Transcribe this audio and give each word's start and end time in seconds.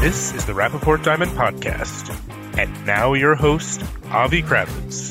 This 0.00 0.32
is 0.32 0.46
the 0.46 0.54
Rapaport 0.54 1.04
Diamond 1.04 1.32
Podcast. 1.32 2.08
And 2.56 2.86
now 2.86 3.12
your 3.12 3.34
host, 3.34 3.82
Avi 4.06 4.40
Krawitz. 4.40 5.10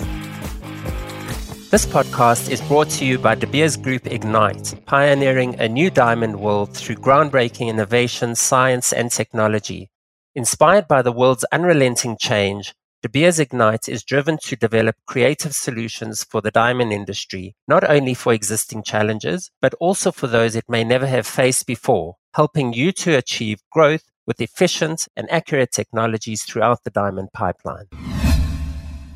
This 1.69 1.85
podcast 1.85 2.49
is 2.49 2.59
brought 2.61 2.89
to 2.97 3.05
you 3.05 3.19
by 3.19 3.35
De 3.35 3.45
Beers 3.45 3.77
Group 3.77 4.07
Ignite, 4.07 4.83
pioneering 4.87 5.59
a 5.59 5.69
new 5.69 5.91
diamond 5.91 6.39
world 6.39 6.75
through 6.75 6.95
groundbreaking 6.95 7.67
innovation, 7.67 8.33
science, 8.33 8.91
and 8.91 9.11
technology. 9.11 9.91
Inspired 10.33 10.87
by 10.87 11.03
the 11.03 11.11
world's 11.11 11.45
unrelenting 11.51 12.17
change, 12.19 12.73
De 13.03 13.09
Beers 13.09 13.39
Ignite 13.39 13.87
is 13.87 14.03
driven 14.03 14.39
to 14.41 14.55
develop 14.55 14.95
creative 15.05 15.53
solutions 15.53 16.23
for 16.23 16.41
the 16.41 16.49
diamond 16.49 16.91
industry, 16.91 17.55
not 17.67 17.87
only 17.87 18.15
for 18.15 18.33
existing 18.33 18.81
challenges, 18.81 19.51
but 19.61 19.75
also 19.75 20.11
for 20.11 20.25
those 20.25 20.55
it 20.55 20.65
may 20.67 20.83
never 20.83 21.05
have 21.05 21.27
faced 21.27 21.67
before, 21.67 22.15
helping 22.33 22.73
you 22.73 22.91
to 22.91 23.15
achieve 23.15 23.61
growth 23.71 24.09
with 24.29 24.39
efficient 24.39 25.07
and 25.15 25.29
accurate 25.31 25.71
technologies 25.71 26.43
throughout 26.43 26.83
the 26.83 26.91
diamond 26.91 27.33
pipeline. 27.33 27.87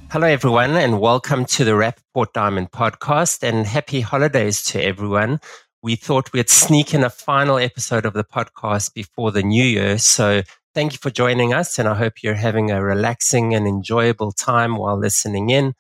Hello, 0.10 0.26
everyone, 0.26 0.72
and 0.72 1.00
welcome 1.00 1.46
to 1.46 1.64
the 1.64 1.74
Rapaport 1.74 2.34
Diamond 2.34 2.72
podcast 2.72 3.44
and 3.44 3.68
happy 3.68 4.02
holidays 4.02 4.64
to 4.64 4.84
everyone. 4.84 5.40
We 5.84 5.96
thought 5.96 6.34
we'd 6.34 6.50
sneak 6.50 6.96
in 6.96 7.04
a 7.04 7.12
final 7.12 7.60
episode 7.60 8.08
of 8.08 8.14
the 8.14 8.24
podcast 8.24 8.96
before 8.96 9.32
the 9.32 9.44
new 9.44 9.64
year. 9.64 10.00
So 10.00 10.42
thank 10.74 10.94
you 10.94 10.98
for 10.98 11.12
joining 11.12 11.54
us, 11.54 11.78
and 11.78 11.88
I 11.88 11.94
hope 11.94 12.24
you're 12.24 12.34
having 12.34 12.72
a 12.72 12.84
relaxing 12.84 13.54
and 13.54 13.68
enjoyable 13.68 14.32
time 14.32 14.78
while 14.78 14.98
listening 14.98 15.52
in. 15.52 15.76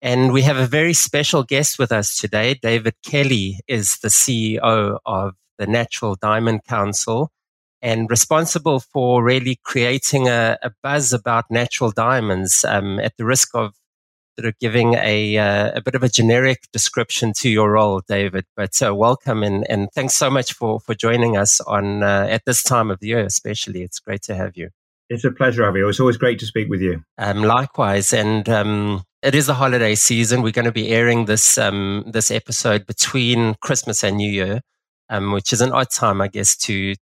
And 0.00 0.32
we 0.32 0.42
have 0.42 0.58
a 0.58 0.66
very 0.66 0.94
special 0.94 1.42
guest 1.42 1.76
with 1.76 1.90
us 1.90 2.16
today. 2.16 2.54
David 2.54 2.94
Kellie 3.04 3.58
is 3.66 3.98
the 3.98 4.08
CEO 4.08 4.98
of 5.04 5.34
the 5.58 5.66
Natural 5.66 6.14
Diamond 6.14 6.62
Council 6.68 7.32
and 7.82 8.10
responsible 8.10 8.80
for 8.80 9.22
really 9.22 9.58
creating 9.64 10.28
a, 10.28 10.58
a 10.62 10.70
buzz 10.82 11.12
about 11.12 11.50
natural 11.50 11.90
diamonds 11.90 12.64
um, 12.68 12.98
at 13.00 13.16
the 13.16 13.24
risk 13.24 13.50
of 13.54 13.74
sort 14.38 14.48
of 14.48 14.58
giving 14.58 14.94
a, 14.94 15.36
uh, 15.36 15.72
a 15.74 15.82
bit 15.82 15.94
of 15.94 16.02
a 16.02 16.08
generic 16.08 16.68
description 16.72 17.32
to 17.34 17.48
your 17.48 17.72
role, 17.72 18.02
David. 18.08 18.44
But 18.56 18.80
uh, 18.82 18.94
welcome 18.94 19.42
and, 19.42 19.68
and 19.68 19.88
thanks 19.94 20.14
so 20.14 20.30
much 20.30 20.52
for, 20.52 20.80
for 20.80 20.94
joining 20.94 21.36
us 21.36 21.60
on 21.60 22.02
uh, 22.02 22.26
at 22.30 22.44
this 22.46 22.62
time 22.62 22.90
of 22.90 23.00
the 23.00 23.08
year, 23.08 23.24
especially. 23.24 23.82
It's 23.82 23.98
great 23.98 24.22
to 24.22 24.34
have 24.34 24.56
you. 24.56 24.70
It's 25.10 25.24
a 25.24 25.30
pleasure, 25.32 25.66
Avi. 25.66 25.80
It's 25.80 25.98
always 25.98 26.16
great 26.16 26.38
to 26.38 26.46
speak 26.46 26.68
with 26.70 26.80
you. 26.80 27.02
Um, 27.18 27.42
likewise, 27.42 28.12
and 28.12 28.48
um, 28.48 29.02
it 29.22 29.34
is 29.34 29.46
the 29.46 29.54
holiday 29.54 29.96
season. 29.96 30.40
We're 30.40 30.52
going 30.52 30.66
to 30.66 30.72
be 30.72 30.90
airing 30.90 31.24
this 31.24 31.58
um, 31.58 32.04
this 32.06 32.30
episode 32.30 32.86
between 32.86 33.56
Christmas 33.60 34.04
and 34.04 34.18
New 34.18 34.30
Year, 34.30 34.60
um, 35.08 35.32
which 35.32 35.52
is 35.52 35.60
an 35.60 35.72
odd 35.72 35.90
time, 35.90 36.20
I 36.20 36.28
guess, 36.28 36.56
to 36.58 36.94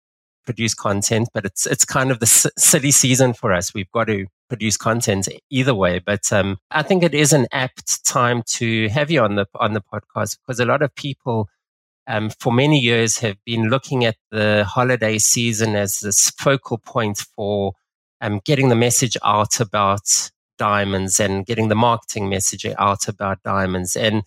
produce 0.48 0.74
content, 0.74 1.30
but 1.34 1.46
it's 1.46 1.68
it's 1.68 1.86
kind 1.86 2.10
of 2.10 2.20
the 2.20 2.26
s- 2.26 2.48
silly 2.58 2.92
season 2.92 3.34
for 3.34 3.54
us. 3.54 3.74
We've 3.74 3.92
got 3.92 4.08
to 4.08 4.26
produce 4.50 4.78
content 4.78 5.28
either 5.52 5.76
way. 5.76 6.00
But 6.00 6.34
um, 6.34 6.58
I 6.72 6.82
think 6.82 7.04
it 7.04 7.14
is 7.14 7.34
an 7.34 7.46
apt 7.52 8.04
time 8.06 8.42
to 8.58 8.88
have 8.90 9.12
you 9.12 9.22
on 9.22 9.36
the 9.36 9.46
on 9.56 9.74
the 9.74 9.82
podcast 9.82 10.38
because 10.40 10.60
a 10.60 10.66
lot 10.66 10.82
of 10.82 10.96
people. 10.96 11.50
Um, 12.10 12.30
for 12.40 12.54
many 12.54 12.80
years, 12.80 13.18
have 13.18 13.36
been 13.44 13.70
looking 13.70 14.06
at 14.06 14.16
the 14.32 14.64
holiday 14.64 15.18
season 15.18 15.76
as 15.76 16.00
this 16.00 16.30
focal 16.40 16.78
point 16.78 17.18
for 17.36 17.74
um, 18.22 18.40
getting 18.46 18.70
the 18.70 18.78
message 18.78 19.18
out 19.26 19.60
about 19.60 20.32
diamonds 20.58 21.20
and 21.20 21.46
getting 21.46 21.68
the 21.68 21.76
marketing 21.76 22.30
message 22.30 22.66
out 22.78 23.10
about 23.10 23.44
diamonds. 23.44 23.98
And 23.98 24.24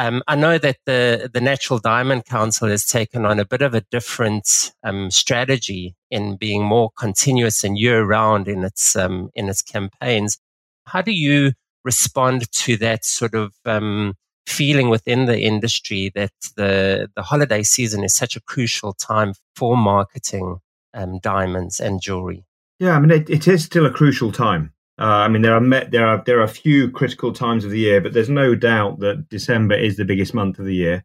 um, 0.00 0.22
I 0.26 0.34
know 0.34 0.56
that 0.56 0.78
the, 0.86 1.28
the 1.30 1.42
Natural 1.42 1.78
Diamond 1.78 2.24
Council 2.24 2.68
has 2.68 2.86
taken 2.86 3.26
on 3.26 3.38
a 3.38 3.44
bit 3.44 3.60
of 3.60 3.74
a 3.74 3.82
different 3.90 4.72
um, 4.82 5.10
strategy 5.10 5.94
in 6.10 6.36
being 6.36 6.64
more 6.64 6.90
continuous 6.98 7.62
and 7.64 7.76
year 7.76 8.02
round 8.02 8.48
in 8.48 8.64
its 8.64 8.96
um, 8.96 9.28
in 9.34 9.50
its 9.50 9.60
campaigns. 9.60 10.38
How 10.86 11.02
do 11.02 11.12
you 11.12 11.52
respond 11.84 12.50
to 12.50 12.78
that 12.78 13.04
sort 13.04 13.34
of 13.34 13.52
um, 13.66 14.14
feeling 14.46 14.88
within 14.88 15.26
the 15.26 15.38
industry 15.38 16.10
that 16.14 16.32
the 16.56 17.10
the 17.14 17.22
holiday 17.22 17.62
season 17.62 18.02
is 18.02 18.16
such 18.16 18.36
a 18.36 18.40
crucial 18.40 18.94
time 18.94 19.34
for 19.54 19.76
marketing 19.76 20.60
um, 20.94 21.18
diamonds 21.18 21.78
and 21.78 22.00
jewelry? 22.00 22.46
Yeah, 22.78 22.96
I 22.96 23.00
mean 23.00 23.10
it, 23.10 23.28
it 23.28 23.46
is 23.46 23.64
still 23.64 23.84
a 23.84 23.90
crucial 23.90 24.32
time. 24.32 24.72
Uh, 25.00 25.24
I 25.24 25.28
mean, 25.28 25.40
there 25.40 25.54
are 25.54 25.60
met, 25.62 25.90
there 25.90 26.06
are 26.06 26.22
there 26.26 26.40
are 26.40 26.44
a 26.44 26.48
few 26.48 26.90
critical 26.90 27.32
times 27.32 27.64
of 27.64 27.70
the 27.70 27.78
year, 27.78 28.02
but 28.02 28.12
there's 28.12 28.28
no 28.28 28.54
doubt 28.54 29.00
that 29.00 29.30
December 29.30 29.74
is 29.74 29.96
the 29.96 30.04
biggest 30.04 30.34
month 30.34 30.58
of 30.58 30.66
the 30.66 30.74
year, 30.74 31.04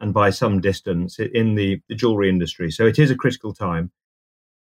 and 0.00 0.12
by 0.12 0.28
some 0.28 0.60
distance 0.60 1.18
in 1.18 1.54
the, 1.54 1.80
the 1.88 1.94
jewelry 1.94 2.28
industry. 2.28 2.70
So 2.70 2.86
it 2.86 2.98
is 2.98 3.10
a 3.10 3.16
critical 3.16 3.54
time. 3.54 3.92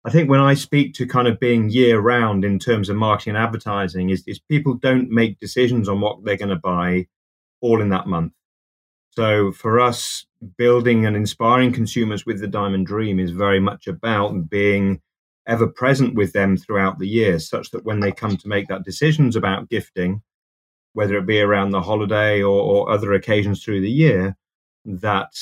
I 0.05 0.11
think 0.11 0.29
when 0.29 0.39
I 0.39 0.53
speak 0.53 0.93
to 0.95 1.07
kind 1.07 1.27
of 1.27 1.39
being 1.39 1.69
year 1.69 1.99
round 1.99 2.45
in 2.45 2.59
terms 2.59 2.89
of 2.89 2.97
marketing 2.97 3.35
and 3.35 3.43
advertising, 3.43 4.09
is, 4.11 4.23
is 4.27 4.39
people 4.39 4.75
don't 4.75 5.09
make 5.09 5.39
decisions 5.39 5.89
on 5.89 6.01
what 6.01 6.23
they're 6.23 6.37
going 6.37 6.49
to 6.49 6.55
buy 6.55 7.07
all 7.61 7.81
in 7.81 7.89
that 7.89 8.07
month. 8.07 8.33
So 9.11 9.51
for 9.51 9.79
us, 9.79 10.25
building 10.57 11.05
and 11.05 11.15
inspiring 11.15 11.71
consumers 11.71 12.25
with 12.25 12.39
the 12.39 12.47
diamond 12.47 12.87
dream 12.87 13.19
is 13.19 13.31
very 13.31 13.59
much 13.59 13.87
about 13.87 14.49
being 14.49 15.01
ever 15.51 15.67
present 15.67 16.15
with 16.15 16.31
them 16.31 16.55
throughout 16.55 16.97
the 16.97 17.07
year, 17.07 17.37
such 17.37 17.71
that 17.71 17.83
when 17.83 17.99
they 17.99 18.11
come 18.11 18.37
to 18.37 18.47
make 18.47 18.67
that 18.69 18.85
decisions 18.85 19.35
about 19.35 19.69
gifting, 19.69 20.21
whether 20.93 21.17
it 21.17 21.25
be 21.25 21.41
around 21.41 21.71
the 21.71 21.81
holiday 21.81 22.41
or, 22.41 22.61
or 22.61 22.89
other 22.89 23.13
occasions 23.13 23.61
through 23.61 23.81
the 23.81 23.91
year, 23.91 24.37
that 24.85 25.33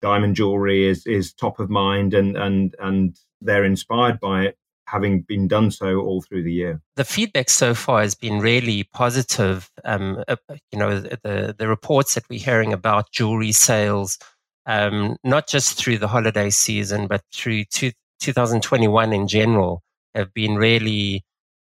diamond 0.00 0.36
jewelry 0.36 0.86
is 0.86 1.06
is 1.06 1.32
top 1.32 1.60
of 1.60 1.68
mind 1.68 2.14
and 2.14 2.36
and 2.36 2.74
and 2.78 3.18
they're 3.40 3.64
inspired 3.64 4.18
by 4.20 4.42
it 4.42 4.56
having 4.86 5.20
been 5.20 5.46
done 5.46 5.70
so 5.70 6.00
all 6.00 6.22
through 6.22 6.42
the 6.42 6.52
year. 6.52 6.80
The 6.96 7.04
feedback 7.04 7.50
so 7.50 7.74
far 7.74 8.00
has 8.00 8.14
been 8.14 8.40
really 8.40 8.84
positive. 8.84 9.70
Um, 9.84 10.24
uh, 10.26 10.36
you 10.72 10.78
know, 10.78 11.00
the 11.00 11.54
the 11.56 11.68
reports 11.68 12.14
that 12.14 12.24
we're 12.30 12.40
hearing 12.40 12.72
about 12.72 13.12
jewelry 13.12 13.52
sales, 13.52 14.18
um, 14.64 15.16
not 15.22 15.46
just 15.46 15.76
through 15.76 15.98
the 15.98 16.08
holiday 16.08 16.48
season, 16.48 17.06
but 17.06 17.22
through 17.34 17.64
two, 17.64 17.92
2021 18.20 19.12
in 19.12 19.28
general 19.28 19.82
have 20.14 20.32
been 20.34 20.56
really 20.56 21.24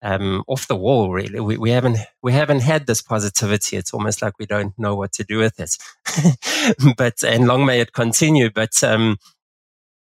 um, 0.02 0.44
off 0.46 0.68
the 0.68 0.76
wall. 0.76 1.12
Really, 1.12 1.40
we, 1.40 1.56
we 1.56 1.70
haven't 1.70 1.98
we 2.22 2.32
haven't 2.32 2.60
had 2.60 2.86
this 2.86 3.02
positivity. 3.02 3.76
It's 3.76 3.92
almost 3.92 4.22
like 4.22 4.34
we 4.38 4.46
don't 4.46 4.78
know 4.78 4.94
what 4.94 5.12
to 5.14 5.24
do 5.24 5.38
with 5.38 5.58
it. 5.58 5.76
but 6.96 7.22
and 7.22 7.46
long 7.46 7.66
may 7.66 7.80
it 7.80 7.92
continue. 7.92 8.50
But 8.50 8.82
um, 8.84 9.16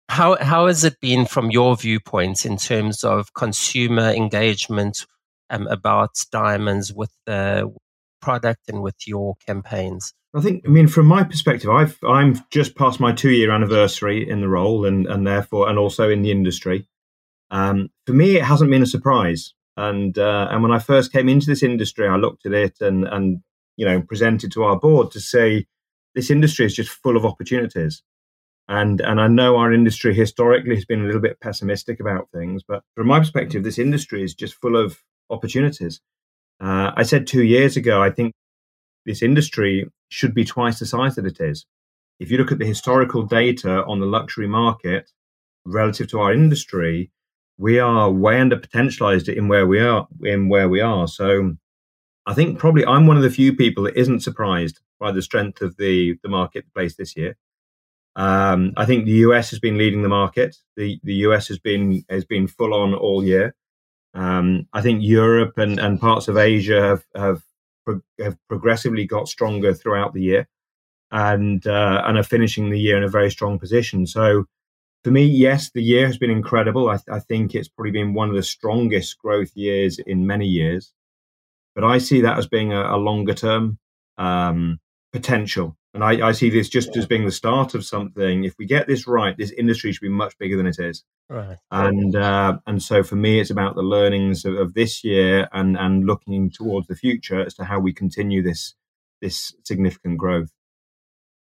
how 0.08 0.36
how 0.42 0.66
has 0.66 0.84
it 0.84 1.00
been 1.00 1.26
from 1.26 1.50
your 1.50 1.76
viewpoint 1.76 2.44
in 2.44 2.56
terms 2.56 3.04
of 3.04 3.34
consumer 3.34 4.10
engagement 4.10 5.06
um, 5.50 5.66
about 5.68 6.10
diamonds 6.30 6.92
with 6.92 7.12
the 7.26 7.72
product 8.24 8.68
and 8.68 8.82
with 8.82 8.96
your 9.06 9.34
campaigns? 9.46 10.14
I 10.34 10.40
think, 10.40 10.64
I 10.66 10.70
mean, 10.70 10.88
from 10.88 11.06
my 11.06 11.22
perspective, 11.22 11.70
I've 11.70 11.98
I'm 12.02 12.40
just 12.50 12.74
past 12.74 12.98
my 12.98 13.12
two 13.12 13.30
year 13.30 13.52
anniversary 13.52 14.28
in 14.28 14.40
the 14.40 14.48
role, 14.48 14.84
and 14.84 15.06
and 15.06 15.26
therefore, 15.26 15.68
and 15.68 15.78
also 15.78 16.08
in 16.08 16.22
the 16.22 16.30
industry. 16.30 16.88
Um, 17.50 17.90
for 18.06 18.14
me, 18.14 18.36
it 18.36 18.42
hasn't 18.44 18.70
been 18.70 18.82
a 18.82 18.86
surprise. 18.86 19.54
And 19.76 20.18
uh, 20.18 20.48
and 20.50 20.62
when 20.62 20.72
I 20.72 20.78
first 20.78 21.12
came 21.12 21.28
into 21.28 21.46
this 21.46 21.62
industry, 21.62 22.08
I 22.08 22.16
looked 22.16 22.46
at 22.46 22.52
it 22.52 22.80
and 22.80 23.04
and 23.04 23.40
you 23.76 23.84
know 23.84 24.02
presented 24.02 24.52
to 24.52 24.64
our 24.64 24.78
board 24.78 25.10
to 25.12 25.20
say 25.20 25.66
this 26.14 26.30
industry 26.30 26.66
is 26.66 26.74
just 26.74 26.90
full 26.90 27.16
of 27.16 27.24
opportunities. 27.24 28.02
And 28.68 29.00
and 29.00 29.20
I 29.20 29.28
know 29.28 29.56
our 29.56 29.72
industry 29.72 30.14
historically 30.14 30.74
has 30.76 30.84
been 30.84 31.02
a 31.02 31.06
little 31.06 31.20
bit 31.20 31.40
pessimistic 31.40 32.00
about 32.00 32.30
things, 32.32 32.62
but 32.66 32.82
from 32.96 33.08
my 33.08 33.18
perspective, 33.18 33.62
this 33.62 33.78
industry 33.78 34.22
is 34.22 34.34
just 34.34 34.54
full 34.54 34.76
of 34.76 35.02
opportunities. 35.30 36.00
Uh, 36.60 36.92
I 36.96 37.02
said 37.02 37.26
two 37.26 37.42
years 37.42 37.76
ago, 37.76 38.02
I 38.02 38.10
think 38.10 38.32
this 39.06 39.22
industry 39.22 39.86
should 40.08 40.34
be 40.34 40.44
twice 40.44 40.78
the 40.78 40.86
size 40.86 41.16
that 41.16 41.26
it 41.26 41.40
is. 41.40 41.66
If 42.20 42.30
you 42.30 42.38
look 42.38 42.52
at 42.52 42.58
the 42.58 42.66
historical 42.66 43.22
data 43.22 43.84
on 43.84 44.00
the 44.00 44.06
luxury 44.06 44.46
market 44.46 45.10
relative 45.64 46.08
to 46.08 46.20
our 46.20 46.32
industry, 46.32 47.10
we 47.58 47.78
are 47.78 48.10
way 48.10 48.40
under 48.40 48.56
potentialized 48.56 49.32
in 49.32 49.48
where 49.48 49.66
we 49.66 49.80
are 49.80 50.06
in 50.22 50.48
where 50.48 50.68
we 50.68 50.80
are. 50.80 51.08
So 51.08 51.56
I 52.26 52.34
think 52.34 52.58
probably 52.58 52.84
I'm 52.86 53.06
one 53.06 53.16
of 53.16 53.22
the 53.22 53.30
few 53.30 53.54
people 53.54 53.84
that 53.84 53.96
isn't 53.96 54.20
surprised 54.20 54.80
by 54.98 55.12
the 55.12 55.22
strength 55.22 55.60
of 55.60 55.76
the 55.76 56.18
the 56.22 56.28
marketplace 56.28 56.96
this 56.96 57.16
year. 57.16 57.36
Um, 58.16 58.72
I 58.76 58.86
think 58.86 59.04
the 59.04 59.22
US 59.28 59.50
has 59.50 59.58
been 59.58 59.76
leading 59.76 60.02
the 60.02 60.08
market. 60.08 60.56
The 60.76 61.00
the 61.02 61.14
US 61.26 61.48
has 61.48 61.58
been 61.58 62.04
has 62.08 62.24
been 62.24 62.46
full 62.46 62.74
on 62.74 62.94
all 62.94 63.24
year. 63.24 63.54
Um, 64.14 64.68
I 64.72 64.80
think 64.80 65.02
Europe 65.02 65.58
and, 65.58 65.78
and 65.78 66.00
parts 66.00 66.28
of 66.28 66.36
Asia 66.36 66.80
have 66.80 67.04
have 67.14 67.42
pro- 67.84 68.02
have 68.20 68.36
progressively 68.48 69.06
got 69.06 69.28
stronger 69.28 69.74
throughout 69.74 70.14
the 70.14 70.22
year, 70.22 70.48
and 71.10 71.66
uh, 71.66 72.02
and 72.06 72.18
are 72.18 72.22
finishing 72.22 72.70
the 72.70 72.78
year 72.78 72.96
in 72.96 73.02
a 73.02 73.08
very 73.08 73.30
strong 73.30 73.58
position. 73.58 74.06
So, 74.06 74.46
for 75.02 75.10
me, 75.10 75.24
yes, 75.24 75.70
the 75.70 75.82
year 75.82 76.06
has 76.06 76.18
been 76.18 76.30
incredible. 76.30 76.88
I, 76.88 76.98
I 77.10 77.18
think 77.18 77.54
it's 77.54 77.68
probably 77.68 77.92
been 77.92 78.14
one 78.14 78.30
of 78.30 78.36
the 78.36 78.42
strongest 78.42 79.18
growth 79.18 79.50
years 79.56 79.98
in 79.98 80.26
many 80.26 80.46
years. 80.46 80.92
But 81.74 81.84
I 81.84 81.98
see 81.98 82.20
that 82.20 82.38
as 82.38 82.46
being 82.46 82.72
a, 82.72 82.94
a 82.94 82.98
longer 82.98 83.34
term 83.34 83.78
um, 84.16 84.78
potential 85.12 85.76
And 85.94 86.02
I, 86.02 86.28
I, 86.28 86.32
see 86.32 86.50
this 86.50 86.68
just 86.68 86.96
as 86.96 87.06
being 87.06 87.24
the 87.24 87.30
start 87.30 87.74
of 87.74 87.84
something. 87.84 88.42
If 88.42 88.56
we 88.58 88.66
get 88.66 88.88
this 88.88 89.06
right, 89.06 89.36
this 89.36 89.52
industry 89.52 89.92
should 89.92 90.00
be 90.00 90.08
much 90.08 90.36
bigger 90.38 90.56
than 90.56 90.66
it 90.66 90.80
is. 90.80 91.04
Right. 91.30 91.56
And 91.70 92.16
uh, 92.16 92.58
and 92.66 92.82
so 92.82 93.04
for 93.04 93.14
me, 93.14 93.40
it's 93.40 93.50
about 93.50 93.76
the 93.76 93.82
learnings 93.82 94.44
of, 94.44 94.54
of, 94.54 94.74
this 94.74 95.04
year 95.04 95.48
and 95.52 95.78
and 95.78 96.04
looking 96.04 96.50
towards 96.50 96.88
the 96.88 96.96
future 96.96 97.40
as 97.40 97.54
to 97.54 97.64
how 97.64 97.78
we 97.78 97.92
continue 97.92 98.42
this 98.42 98.74
this 99.22 99.54
significant 99.62 100.18
growth. 100.18 100.50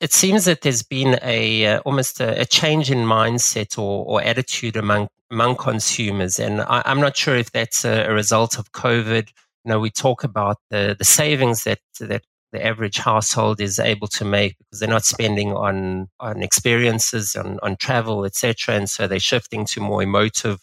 It 0.00 0.12
seems 0.12 0.44
that 0.44 0.60
there's 0.60 0.82
been 0.82 1.18
a 1.22 1.66
uh, 1.66 1.80
almost 1.80 2.20
a, 2.20 2.42
a, 2.42 2.44
change 2.44 2.90
in 2.90 2.98
mindset 2.98 3.78
or, 3.78 4.04
or 4.04 4.22
attitude 4.22 4.76
among 4.76 5.08
among 5.30 5.56
consumers, 5.56 6.38
and 6.38 6.60
I, 6.60 6.82
am 6.84 7.00
not 7.00 7.16
sure 7.16 7.34
if 7.34 7.50
that's 7.50 7.86
a, 7.86 8.04
a 8.04 8.12
result 8.12 8.58
of 8.58 8.72
COVID 8.72 9.30
you 9.64 9.72
know, 9.72 9.80
we 9.80 9.90
talk 9.90 10.24
about 10.24 10.58
the, 10.70 10.94
the 10.98 11.04
savings 11.04 11.64
that, 11.64 11.78
that 12.00 12.22
the 12.54 12.64
average 12.64 12.98
household 12.98 13.60
is 13.60 13.80
able 13.80 14.06
to 14.06 14.24
make 14.24 14.56
because 14.58 14.78
they're 14.78 14.88
not 14.88 15.04
spending 15.04 15.52
on, 15.52 16.08
on 16.20 16.40
experiences, 16.40 17.34
on, 17.34 17.58
on 17.64 17.76
travel, 17.76 18.24
etc. 18.24 18.76
And 18.76 18.88
so 18.88 19.08
they're 19.08 19.18
shifting 19.18 19.66
to 19.66 19.80
more 19.80 20.04
emotive 20.04 20.60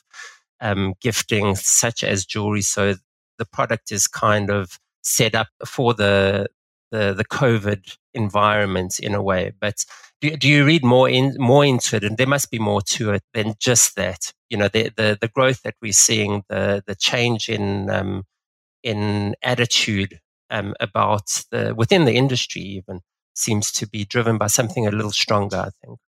um, 0.61 0.93
gifting, 1.01 1.55
such 1.55 2.01
as 2.05 2.25
jewelry. 2.25 2.61
So 2.61 2.95
the 3.38 3.45
product 3.45 3.91
is 3.91 4.07
kind 4.07 4.49
of 4.49 4.79
set 5.03 5.35
up 5.35 5.49
for 5.65 5.93
the, 5.93 6.47
the, 6.91 7.13
the 7.13 7.25
COVID 7.25 7.97
environment 8.13 8.97
in 8.97 9.13
a 9.13 9.21
way. 9.21 9.51
But 9.59 9.83
do, 10.21 10.47
you 10.47 10.63
read 10.63 10.85
more 10.85 11.09
in 11.09 11.35
more 11.37 11.65
into 11.65 11.97
it? 11.97 12.05
And 12.05 12.17
there 12.17 12.27
must 12.27 12.51
be 12.51 12.59
more 12.59 12.81
to 12.83 13.11
it 13.11 13.23
than 13.33 13.55
just 13.59 13.97
that. 13.97 14.31
You 14.49 14.57
know, 14.57 14.69
the 14.69 14.91
the, 14.95 15.17
the 15.19 15.27
growth 15.27 15.63
that 15.63 15.75
we're 15.81 15.91
seeing, 15.94 16.44
the 16.47 16.83
the 16.85 16.95
change 16.95 17.49
in 17.49 17.89
um, 17.89 18.23
in 18.83 19.35
attitude 19.41 20.21
um, 20.51 20.75
about 20.80 21.44
the 21.51 21.74
within 21.75 22.06
the 22.06 22.13
industry 22.13 22.62
even 22.62 23.01
seems 23.33 23.71
to 23.71 23.88
be 23.88 24.06
driven 24.06 24.38
by 24.38 24.48
something 24.48 24.86
a 24.86 24.92
little 24.92 25.12
stronger 25.12 25.57
i 25.57 25.69
think. 25.86 26.00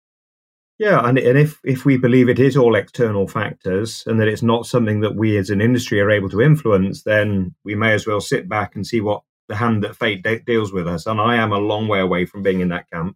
Yeah 0.78 1.08
and, 1.08 1.18
and 1.18 1.38
if 1.38 1.60
if 1.64 1.86
we 1.86 1.98
believe 1.98 2.30
it 2.30 2.40
is 2.40 2.58
all 2.58 2.76
external 2.76 3.28
factors 3.28 4.04
and 4.06 4.20
that 4.20 4.28
it's 4.28 4.44
not 4.44 4.66
something 4.66 5.00
that 5.02 5.16
we 5.16 5.38
as 5.38 5.50
an 5.50 5.62
industry 5.62 6.00
are 6.02 6.12
able 6.12 6.30
to 6.30 6.42
influence 6.42 7.04
then 7.04 7.56
we 7.64 7.76
may 7.76 7.94
as 7.94 8.06
well 8.06 8.22
sit 8.22 8.50
back 8.50 8.76
and 8.76 8.86
see 8.86 9.02
what 9.02 9.24
the 9.48 9.56
hand 9.56 9.84
that 9.84 9.96
fate 9.96 10.24
de- 10.24 10.40
deals 10.40 10.72
with 10.72 10.88
us. 10.88 11.06
And 11.06 11.20
i 11.20 11.36
am 11.36 11.52
a 11.52 11.58
long 11.58 11.88
way 11.88 12.00
away 12.00 12.26
from 12.26 12.44
being 12.44 12.60
in 12.60 12.70
that 12.70 12.90
camp. 12.92 13.16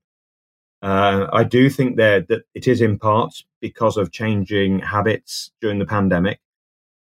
Uh, 0.82 1.28
i 1.34 1.44
do 1.44 1.70
think 1.70 1.98
there 1.98 2.22
that 2.22 2.44
it 2.54 2.68
is 2.68 2.82
in 2.82 3.00
part 3.00 3.34
because 3.60 3.98
of 3.98 4.12
changing 4.12 4.80
habits 4.80 5.52
during 5.60 5.80
the 5.80 5.86
pandemic 5.86 6.40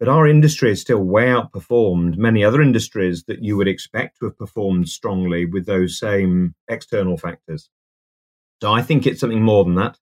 but 0.02 0.10
our 0.10 0.28
industry 0.28 0.70
has 0.70 0.82
still 0.82 1.04
way 1.04 1.28
outperformed 1.28 2.18
many 2.18 2.44
other 2.44 2.60
industries 2.60 3.24
that 3.26 3.44
you 3.44 3.56
would 3.56 3.68
expect 3.68 4.18
to 4.18 4.26
have 4.26 4.36
performed 4.36 4.90
strongly 4.90 5.46
with 5.46 5.68
those 5.68 6.00
same 6.00 6.56
external 6.68 7.18
factors. 7.18 7.70
So 8.64 8.74
I 8.74 8.82
think 8.82 9.06
it's 9.06 9.20
something 9.20 9.44
more 9.44 9.64
than 9.64 9.76
that. 9.76 10.00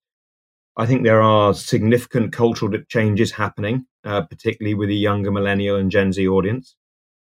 I 0.77 0.85
think 0.85 1.03
there 1.03 1.21
are 1.21 1.53
significant 1.53 2.31
cultural 2.31 2.71
changes 2.87 3.33
happening, 3.33 3.87
uh, 4.05 4.21
particularly 4.21 4.73
with 4.73 4.87
the 4.87 4.95
younger 4.95 5.31
millennial 5.31 5.75
and 5.75 5.91
Gen 5.91 6.13
Z 6.13 6.25
audience. 6.29 6.77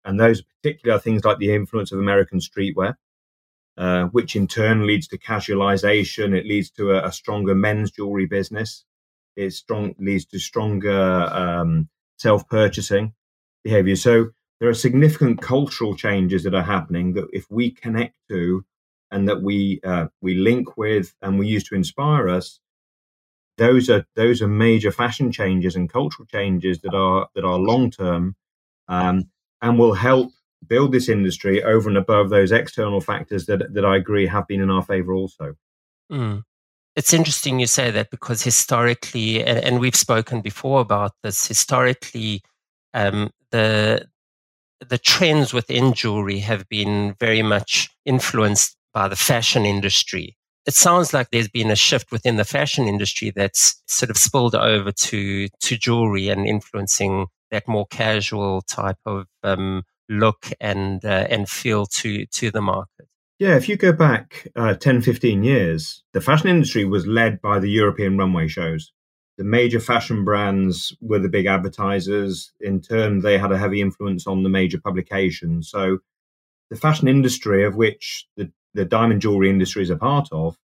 And 0.04 0.20
those 0.20 0.42
particular 0.42 0.98
things 0.98 1.24
like 1.24 1.38
the 1.38 1.54
influence 1.54 1.92
of 1.92 1.98
American 1.98 2.40
streetwear, 2.40 2.96
uh, 3.78 4.04
which 4.08 4.36
in 4.36 4.46
turn 4.46 4.86
leads 4.86 5.08
to 5.08 5.18
casualization. 5.18 6.36
It 6.36 6.44
leads 6.44 6.70
to 6.72 6.90
a, 6.90 7.06
a 7.06 7.12
stronger 7.12 7.54
men's 7.54 7.90
jewelry 7.90 8.26
business. 8.26 8.84
It 9.34 9.54
strong 9.54 9.94
leads 9.98 10.26
to 10.26 10.38
stronger 10.38 11.22
um, 11.32 11.88
self 12.20 12.46
purchasing 12.48 13.14
behavior. 13.64 13.96
So 13.96 14.30
there 14.60 14.68
are 14.68 14.74
significant 14.74 15.40
cultural 15.40 15.96
changes 15.96 16.44
that 16.44 16.54
are 16.54 16.62
happening 16.62 17.14
that 17.14 17.28
if 17.32 17.50
we 17.50 17.70
connect 17.70 18.14
to 18.28 18.64
and 19.10 19.28
that 19.28 19.42
we 19.42 19.80
uh, 19.82 20.08
we 20.20 20.34
link 20.34 20.76
with 20.76 21.14
and 21.22 21.38
we 21.38 21.48
use 21.48 21.64
to 21.64 21.74
inspire 21.74 22.28
us, 22.28 22.60
those 23.56 23.88
are 23.88 24.06
those 24.16 24.42
are 24.42 24.48
major 24.48 24.92
fashion 24.92 25.32
changes 25.32 25.76
and 25.76 25.90
cultural 25.90 26.26
changes 26.26 26.80
that 26.80 26.94
are 26.94 27.28
that 27.34 27.44
are 27.44 27.58
long 27.58 27.90
term 27.90 28.36
um, 28.88 29.30
and 29.62 29.78
will 29.78 29.94
help 29.94 30.30
build 30.66 30.92
this 30.92 31.08
industry 31.08 31.62
over 31.62 31.88
and 31.88 31.96
above 31.96 32.28
those 32.28 32.52
external 32.52 33.00
factors 33.00 33.46
that 33.46 33.72
that 33.72 33.84
I 33.84 33.96
agree 33.96 34.26
have 34.26 34.46
been 34.46 34.60
in 34.60 34.70
our 34.70 34.82
favor 34.82 35.14
also. 35.14 35.56
Mm 36.12 36.44
it's 36.96 37.12
interesting 37.12 37.60
you 37.60 37.66
say 37.66 37.90
that 37.90 38.10
because 38.10 38.42
historically, 38.42 39.44
and, 39.44 39.58
and 39.58 39.80
we've 39.80 39.96
spoken 39.96 40.40
before 40.40 40.80
about 40.80 41.12
this, 41.22 41.46
historically, 41.46 42.42
um, 42.94 43.30
the 43.50 44.06
the 44.88 44.98
trends 44.98 45.52
within 45.52 45.92
jewelry 45.92 46.38
have 46.40 46.68
been 46.68 47.14
very 47.20 47.42
much 47.42 47.88
influenced 48.06 48.76
by 48.94 49.08
the 49.08 49.16
fashion 49.16 49.66
industry. 49.66 50.36
It 50.66 50.74
sounds 50.74 51.12
like 51.12 51.30
there's 51.30 51.48
been 51.48 51.70
a 51.70 51.76
shift 51.76 52.12
within 52.12 52.36
the 52.36 52.44
fashion 52.44 52.88
industry 52.88 53.30
that's 53.30 53.82
sort 53.88 54.10
of 54.10 54.16
spilled 54.16 54.54
over 54.54 54.92
to 54.92 55.48
to 55.48 55.76
jewelry 55.76 56.28
and 56.28 56.46
influencing 56.46 57.26
that 57.50 57.68
more 57.68 57.86
casual 57.90 58.62
type 58.62 58.98
of 59.06 59.26
um, 59.42 59.82
look 60.08 60.46
and 60.60 61.04
uh, 61.04 61.26
and 61.30 61.48
feel 61.48 61.86
to 61.86 62.26
to 62.26 62.50
the 62.50 62.62
market. 62.62 63.09
Yeah, 63.40 63.56
if 63.56 63.70
you 63.70 63.78
go 63.78 63.94
back 63.94 64.48
uh, 64.54 64.74
10, 64.74 65.00
15 65.00 65.42
years, 65.42 66.04
the 66.12 66.20
fashion 66.20 66.50
industry 66.50 66.84
was 66.84 67.06
led 67.06 67.40
by 67.40 67.58
the 67.58 67.70
European 67.70 68.18
runway 68.18 68.48
shows. 68.48 68.92
The 69.38 69.44
major 69.44 69.80
fashion 69.80 70.26
brands 70.26 70.94
were 71.00 71.18
the 71.18 71.30
big 71.30 71.46
advertisers. 71.46 72.52
In 72.60 72.82
turn, 72.82 73.20
they 73.20 73.38
had 73.38 73.50
a 73.50 73.56
heavy 73.56 73.80
influence 73.80 74.26
on 74.26 74.42
the 74.42 74.50
major 74.50 74.78
publications. 74.78 75.70
So 75.70 76.00
the 76.68 76.76
fashion 76.76 77.08
industry, 77.08 77.64
of 77.64 77.76
which 77.76 78.26
the, 78.36 78.52
the 78.74 78.84
diamond 78.84 79.22
jewelry 79.22 79.48
industry 79.48 79.84
is 79.84 79.90
a 79.90 79.96
part 79.96 80.28
of, 80.32 80.58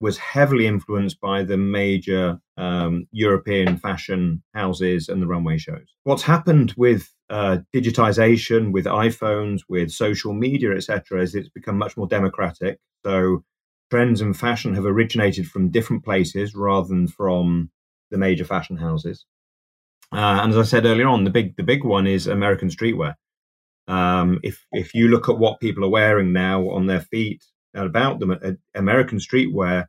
was 0.00 0.18
heavily 0.18 0.66
influenced 0.66 1.20
by 1.20 1.44
the 1.44 1.56
major 1.56 2.40
um, 2.56 3.06
European 3.12 3.76
fashion 3.76 4.42
houses 4.54 5.08
and 5.08 5.22
the 5.22 5.28
runway 5.28 5.56
shows. 5.56 5.86
What's 6.02 6.24
happened 6.24 6.74
with 6.76 7.14
uh, 7.30 7.58
digitization, 7.74 8.72
with 8.72 8.86
iPhones, 8.86 9.60
with 9.68 9.90
social 9.90 10.32
media, 10.32 10.72
etc., 10.72 11.22
is 11.22 11.34
it's 11.34 11.48
become 11.48 11.76
much 11.78 11.96
more 11.96 12.06
democratic. 12.06 12.78
So 13.04 13.44
trends 13.90 14.20
and 14.20 14.36
fashion 14.36 14.74
have 14.74 14.86
originated 14.86 15.46
from 15.46 15.70
different 15.70 16.04
places 16.04 16.54
rather 16.54 16.88
than 16.88 17.08
from 17.08 17.70
the 18.10 18.18
major 18.18 18.44
fashion 18.44 18.76
houses. 18.76 19.24
Uh, 20.12 20.40
and 20.42 20.52
as 20.52 20.58
I 20.58 20.62
said 20.62 20.86
earlier 20.86 21.08
on, 21.08 21.24
the 21.24 21.30
big 21.30 21.56
the 21.56 21.62
big 21.62 21.84
one 21.84 22.06
is 22.06 22.26
American 22.26 22.68
streetwear. 22.68 23.14
Um, 23.86 24.40
if 24.42 24.66
if 24.72 24.94
you 24.94 25.08
look 25.08 25.28
at 25.28 25.38
what 25.38 25.60
people 25.60 25.84
are 25.84 25.90
wearing 25.90 26.32
now 26.32 26.68
on 26.70 26.86
their 26.86 27.00
feet 27.00 27.44
and 27.74 27.86
about 27.86 28.20
them. 28.20 28.58
American 28.74 29.18
streetwear 29.18 29.86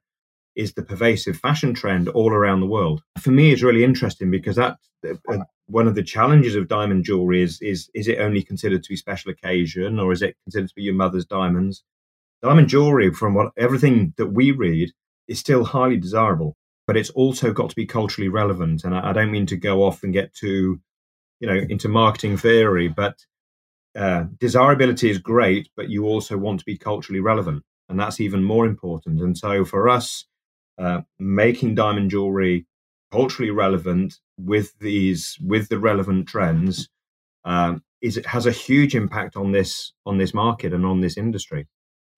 is 0.56 0.74
the 0.74 0.84
pervasive 0.84 1.38
fashion 1.38 1.74
trend 1.74 2.10
all 2.10 2.32
around 2.32 2.60
the 2.60 2.68
world. 2.68 3.02
For 3.20 3.32
me, 3.32 3.52
it's 3.52 3.64
really 3.64 3.84
interesting 3.84 4.32
because 4.32 4.56
that 4.58 4.78
uh, 5.08 5.38
one 5.70 5.88
of 5.88 5.96
the 5.96 6.04
challenges 6.04 6.56
of 6.56 6.68
diamond 6.68 7.04
jewelry 7.04 7.42
is 7.42 7.62
is 7.62 7.90
is 7.94 8.08
it 8.08 8.20
only 8.20 8.44
considered 8.44 8.84
to 8.84 8.90
be 8.90 8.96
special 8.96 9.32
occasion 9.32 10.00
or 10.00 10.12
is 10.12 10.22
it 10.22 10.36
considered 10.44 10.70
to 10.70 10.76
be 10.76 10.84
your 10.84 10.96
mother's 10.96 11.26
diamonds? 11.26 11.84
Diamond 12.42 12.70
jewelry, 12.70 13.14
from 13.14 13.34
what 13.34 13.52
everything 13.58 14.14
that 14.18 14.28
we 14.28 14.52
read, 14.52 14.92
is 15.28 15.40
still 15.40 15.66
highly 15.66 15.98
desirable, 15.98 16.56
but 16.88 16.96
it's 16.96 17.10
also 17.12 17.52
got 17.52 17.70
to 17.70 17.76
be 17.76 17.86
culturally 17.86 18.30
relevant. 18.30 18.84
And 18.84 18.96
I, 18.96 19.10
I 19.10 19.14
don't 19.14 19.32
mean 19.32 19.46
to 19.48 19.58
go 19.58 19.84
off 19.84 20.04
and 20.04 20.14
get 20.14 20.34
too, 20.34 20.80
you 21.40 21.48
know, 21.48 21.60
into 21.70 21.90
marketing 21.90 22.38
theory, 22.38 22.88
but 22.88 23.18
uh, 23.98 24.26
desirability 24.40 25.10
is 25.10 25.18
great, 25.18 25.70
but 25.76 25.90
you 25.90 26.06
also 26.06 26.38
want 26.38 26.60
to 26.60 26.66
be 26.66 26.78
culturally 26.78 27.20
relevant 27.20 27.64
and 27.90 28.00
that's 28.00 28.22
even 28.22 28.44
more 28.44 28.66
important. 28.66 29.20
And 29.20 29.38
so 29.38 29.66
for 29.66 29.90
us, 29.90 30.26
uh, 30.78 31.02
making 31.18 31.76
diamond 31.76 32.12
jewelry 32.12 32.68
culturally 33.12 33.52
relevant 33.52 34.20
with 34.40 34.78
these 34.80 35.38
with 35.42 35.70
the 35.70 35.80
relevant 35.80 36.28
trends 36.28 36.90
um, 37.46 37.84
is 38.02 38.18
it 38.18 38.26
has 38.26 38.46
a 38.46 38.52
huge 38.52 38.96
impact 38.96 39.36
on 39.36 39.52
this 39.52 39.94
on 40.06 40.18
this 40.18 40.34
market 40.34 40.74
and 40.74 40.86
on 40.86 41.02
this 41.02 41.18
industry. 41.18 41.68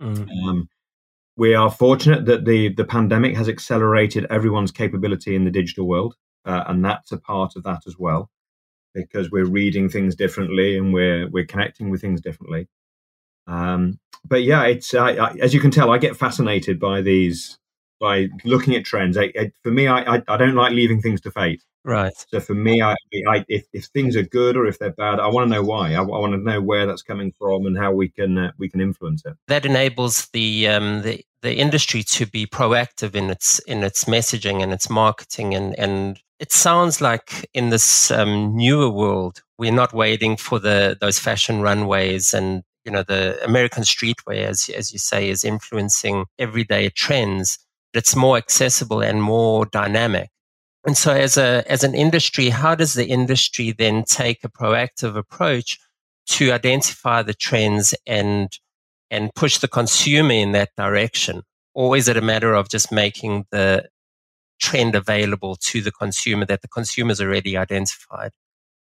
Mm-hmm. 0.02 0.48
Um, 0.48 0.70
we 1.38 1.56
are 1.56 1.72
fortunate 1.72 2.26
that 2.26 2.46
the 2.46 2.70
the 2.70 2.86
pandemic 2.86 3.36
has 3.36 3.50
accelerated 3.50 4.28
everyone's 4.30 4.72
capability 4.72 5.36
in 5.36 5.46
the 5.46 5.52
digital 5.52 5.88
world, 5.88 6.16
uh, 6.46 6.64
and 6.68 6.84
that's 6.84 7.12
a 7.12 7.18
part 7.18 7.56
of 7.56 7.64
that 7.64 7.82
as 7.88 7.96
well, 7.98 8.30
because 8.94 9.32
we're 9.32 9.46
reading 9.46 9.90
things 9.90 10.16
differently 10.16 10.78
and 10.78 10.94
we're 10.94 11.30
we're 11.30 11.46
connecting 11.46 11.90
with 11.90 12.02
things 12.02 12.22
differently. 12.22 12.68
Um, 13.48 14.00
but 14.24 14.44
yeah, 14.44 14.64
it's 14.66 14.94
I, 14.94 15.12
I, 15.12 15.32
as 15.42 15.54
you 15.54 15.60
can 15.60 15.72
tell, 15.72 15.92
I 15.92 15.98
get 15.98 16.16
fascinated 16.16 16.80
by 16.80 17.02
these 17.02 17.58
by 18.02 18.28
looking 18.44 18.76
at 18.76 18.84
trends. 18.84 19.18
I, 19.18 19.32
for 19.64 19.72
me, 19.72 19.88
I, 19.88 20.22
I 20.28 20.38
don't 20.38 20.56
like 20.56 20.74
leaving 20.74 21.02
things 21.02 21.22
to 21.22 21.32
fate. 21.32 21.64
Right. 21.86 22.14
So 22.30 22.40
for 22.40 22.54
me, 22.54 22.82
I, 22.82 22.96
I 23.28 23.46
if, 23.48 23.66
if 23.74 23.86
things 23.86 24.16
are 24.16 24.24
good 24.24 24.58
or 24.58 24.66
if 24.68 24.78
they're 24.80 24.92
bad, 24.92 25.20
I 25.20 25.28
want 25.28 25.50
to 25.50 25.56
know 25.56 25.64
why. 25.64 25.94
I, 25.94 26.02
I 26.02 26.04
want 26.04 26.34
to 26.34 26.38
know 26.38 26.62
where 26.62 26.86
that's 26.86 27.02
coming 27.02 27.32
from 27.40 27.66
and 27.66 27.78
how 27.78 27.92
we 27.92 28.10
can 28.10 28.38
uh, 28.38 28.52
we 28.58 28.70
can 28.70 28.82
influence 28.82 29.24
it. 29.26 29.34
That 29.48 29.66
enables 29.66 30.28
the 30.34 30.68
um, 30.68 31.02
the 31.02 31.24
the 31.42 31.56
industry 31.56 32.04
to 32.04 32.26
be 32.28 32.46
proactive 32.46 33.16
in 33.16 33.30
its 33.30 33.60
in 33.60 33.84
its 33.84 34.06
messaging 34.06 34.62
and 34.62 34.72
its 34.74 34.90
marketing 34.90 35.56
and 35.56 35.78
and 35.80 36.20
it 36.40 36.52
sounds 36.52 37.02
like 37.02 37.50
in 37.54 37.70
this 37.70 38.12
um, 38.12 38.56
newer 38.56 38.90
world 38.90 39.42
we're 39.58 39.72
not 39.72 39.94
waiting 39.94 40.38
for 40.38 40.60
the 40.60 40.98
those 41.02 41.18
fashion 41.18 41.62
runways 41.62 42.32
and 42.34 42.64
you 42.86 42.92
know 42.92 43.04
the 43.04 43.44
American 43.44 43.84
streetwear, 43.84 44.46
as 44.46 44.70
as 44.76 44.92
you 44.92 45.00
say, 45.00 45.30
is 45.30 45.44
influencing 45.44 46.26
everyday 46.40 46.90
trends. 46.90 47.60
It's 47.94 48.16
more 48.16 48.38
accessible 48.38 49.02
and 49.02 49.22
more 49.22 49.66
dynamic. 49.66 50.30
And 50.86 50.98
so, 50.98 51.14
as 51.14 51.38
a 51.38 51.64
as 51.72 51.84
an 51.84 51.94
industry, 51.94 52.50
how 52.50 52.74
does 52.76 52.94
the 52.94 53.06
industry 53.06 53.72
then 53.72 54.04
take 54.04 54.44
a 54.44 54.50
proactive 54.50 55.16
approach 55.16 55.78
to 56.28 56.52
identify 56.52 57.22
the 57.22 57.34
trends 57.34 57.94
and 58.08 58.50
and 59.12 59.34
push 59.36 59.60
the 59.60 59.68
consumer 59.68 60.34
in 60.34 60.54
that 60.54 60.70
direction? 60.78 61.44
Or 61.74 61.96
is 61.96 62.08
it 62.08 62.18
a 62.18 62.22
matter 62.22 62.54
of 62.54 62.70
just 62.70 62.92
making 62.92 63.46
the 63.52 63.90
trend 64.60 64.96
available 64.96 65.56
to 65.56 65.82
the 65.82 65.92
consumer 65.92 66.46
that 66.46 66.62
the 66.62 66.68
consumer's 66.68 67.22
already 67.22 67.58
identified? 67.58 68.32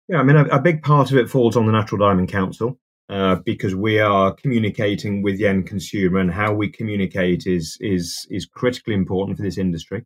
Yeah, 0.08 0.18
I 0.18 0.22
mean, 0.22 0.36
a, 0.36 0.44
a 0.46 0.60
big 0.60 0.82
part 0.82 1.10
of 1.10 1.16
it 1.16 1.28
falls 1.28 1.56
on 1.56 1.66
the 1.66 1.72
Natural 1.72 1.98
Diamond 1.98 2.28
Council 2.28 2.78
uh, 3.08 3.36
because 3.44 3.75
we 3.75 4.00
are 4.00 4.32
communicating 4.32 5.22
with 5.22 5.38
the 5.38 5.46
end 5.46 5.66
consumer, 5.66 6.18
and 6.18 6.32
how 6.32 6.52
we 6.52 6.68
communicate 6.68 7.46
is 7.46 7.78
is 7.80 8.26
is 8.30 8.46
critically 8.46 8.94
important 8.94 9.36
for 9.36 9.42
this 9.42 9.58
industry. 9.58 10.04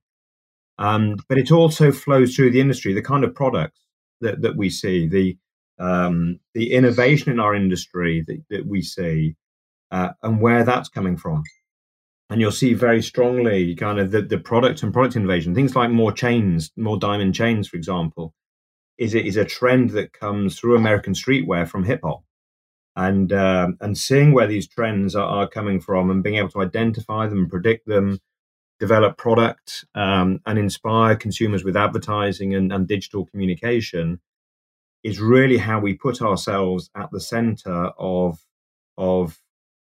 Um, 0.78 1.16
but 1.28 1.38
it 1.38 1.52
also 1.52 1.92
flows 1.92 2.34
through 2.34 2.50
the 2.52 2.60
industry, 2.60 2.94
the 2.94 3.02
kind 3.02 3.22
of 3.22 3.34
products 3.34 3.80
that, 4.22 4.40
that 4.40 4.56
we 4.56 4.70
see, 4.70 5.06
the 5.06 5.36
um, 5.78 6.40
the 6.54 6.72
innovation 6.72 7.32
in 7.32 7.40
our 7.40 7.54
industry 7.54 8.24
that, 8.26 8.42
that 8.50 8.66
we 8.66 8.82
see, 8.82 9.36
uh, 9.90 10.10
and 10.22 10.40
where 10.40 10.64
that's 10.64 10.88
coming 10.88 11.16
from. 11.16 11.42
And 12.28 12.40
you'll 12.40 12.52
see 12.52 12.74
very 12.74 13.02
strongly 13.02 13.74
kind 13.74 13.98
of 13.98 14.10
the, 14.10 14.22
the 14.22 14.38
product 14.38 14.82
and 14.82 14.92
product 14.92 15.16
innovation, 15.16 15.54
things 15.54 15.74
like 15.74 15.90
more 15.90 16.12
chains, 16.12 16.70
more 16.76 16.98
diamond 16.98 17.34
chains, 17.34 17.66
for 17.68 17.76
example, 17.76 18.34
is 18.98 19.14
is 19.14 19.36
a 19.36 19.44
trend 19.44 19.90
that 19.90 20.12
comes 20.12 20.58
through 20.58 20.76
American 20.76 21.14
streetwear 21.14 21.66
from 21.66 21.84
hip 21.84 22.00
hop, 22.04 22.22
and 23.00 23.32
um, 23.32 23.78
and 23.80 23.96
seeing 23.96 24.32
where 24.32 24.46
these 24.46 24.68
trends 24.68 25.16
are, 25.16 25.26
are, 25.26 25.48
coming 25.48 25.80
from 25.80 26.10
and 26.10 26.22
being 26.22 26.36
able 26.36 26.50
to 26.50 26.60
identify 26.60 27.26
them, 27.26 27.48
predict 27.48 27.86
them, 27.86 28.20
develop 28.78 29.16
product, 29.16 29.86
um, 29.94 30.40
and 30.44 30.58
inspire 30.58 31.16
consumers 31.16 31.64
with 31.64 31.76
advertising 31.76 32.54
and, 32.54 32.70
and 32.70 32.86
digital 32.86 33.24
communication 33.24 34.20
is 35.02 35.18
really 35.18 35.56
how 35.56 35.80
we 35.80 35.94
put 35.94 36.20
ourselves 36.20 36.90
at 36.94 37.10
the 37.10 37.20
center 37.20 37.92
of 37.98 38.44
of 38.98 39.40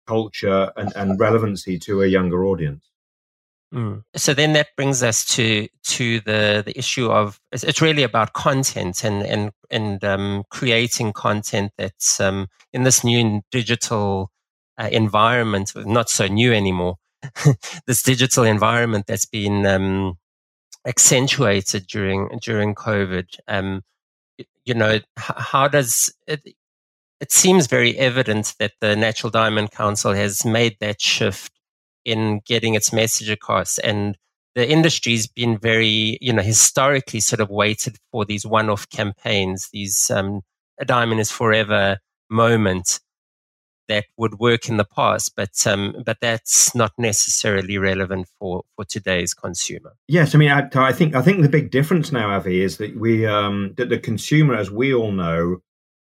culture 0.06 0.72
and, 0.76 0.90
and 0.96 1.20
relevancy 1.20 1.78
to 1.78 2.02
a 2.02 2.06
younger 2.06 2.46
audience. 2.46 2.91
Mm. 3.72 4.02
So 4.16 4.34
then 4.34 4.52
that 4.52 4.68
brings 4.76 5.02
us 5.02 5.24
to 5.36 5.66
to 5.84 6.20
the 6.20 6.62
the 6.64 6.76
issue 6.76 7.10
of 7.10 7.40
it's 7.52 7.80
really 7.80 8.02
about 8.02 8.34
content 8.34 9.02
and 9.02 9.22
and 9.22 9.50
and 9.70 10.04
um, 10.04 10.44
creating 10.50 11.14
content 11.14 11.72
that's 11.78 12.20
um, 12.20 12.48
in 12.74 12.82
this 12.82 13.02
new 13.02 13.40
digital 13.50 14.30
uh, 14.78 14.88
environment, 14.92 15.72
not 15.74 16.10
so 16.10 16.26
new 16.26 16.52
anymore. 16.52 16.96
this 17.86 18.02
digital 18.02 18.44
environment 18.44 19.06
that's 19.06 19.26
been 19.26 19.64
um, 19.64 20.18
accentuated 20.86 21.86
during 21.86 22.28
during 22.42 22.74
COVID. 22.74 23.38
Um, 23.48 23.82
you 24.66 24.74
know, 24.74 25.00
how 25.16 25.66
does 25.66 26.12
it? 26.26 26.42
It 27.20 27.32
seems 27.32 27.68
very 27.68 27.96
evident 27.96 28.54
that 28.58 28.72
the 28.80 28.96
Natural 28.96 29.30
Diamond 29.30 29.70
Council 29.70 30.12
has 30.12 30.44
made 30.44 30.76
that 30.80 31.00
shift 31.00 31.52
in 32.04 32.40
getting 32.46 32.74
its 32.74 32.92
message 32.92 33.30
across. 33.30 33.78
And 33.78 34.16
the 34.54 34.68
industry's 34.68 35.26
been 35.26 35.58
very, 35.58 36.18
you 36.20 36.32
know, 36.32 36.42
historically 36.42 37.20
sort 37.20 37.40
of 37.40 37.50
waited 37.50 37.96
for 38.10 38.24
these 38.24 38.46
one-off 38.46 38.88
campaigns, 38.90 39.68
these 39.72 40.10
um, 40.10 40.42
"a 40.78 40.84
diamond 40.84 41.20
is 41.20 41.30
forever" 41.30 41.98
moment 42.30 43.00
that 43.88 44.04
would 44.16 44.38
work 44.38 44.68
in 44.68 44.76
the 44.76 44.84
past, 44.84 45.34
but 45.36 45.66
um, 45.66 45.94
but 46.04 46.18
that's 46.20 46.74
not 46.74 46.92
necessarily 46.98 47.78
relevant 47.78 48.28
for 48.38 48.64
for 48.76 48.84
today's 48.84 49.34
consumer. 49.34 49.94
Yes, 50.08 50.34
I 50.34 50.38
mean, 50.38 50.50
I, 50.50 50.68
I 50.74 50.92
think 50.92 51.14
I 51.14 51.22
think 51.22 51.42
the 51.42 51.48
big 51.48 51.70
difference 51.70 52.12
now, 52.12 52.30
Avi, 52.30 52.62
is 52.62 52.78
that 52.78 52.96
we 52.96 53.26
um, 53.26 53.74
that 53.76 53.88
the 53.88 53.98
consumer, 53.98 54.54
as 54.54 54.70
we 54.70 54.94
all 54.94 55.12
know, 55.12 55.58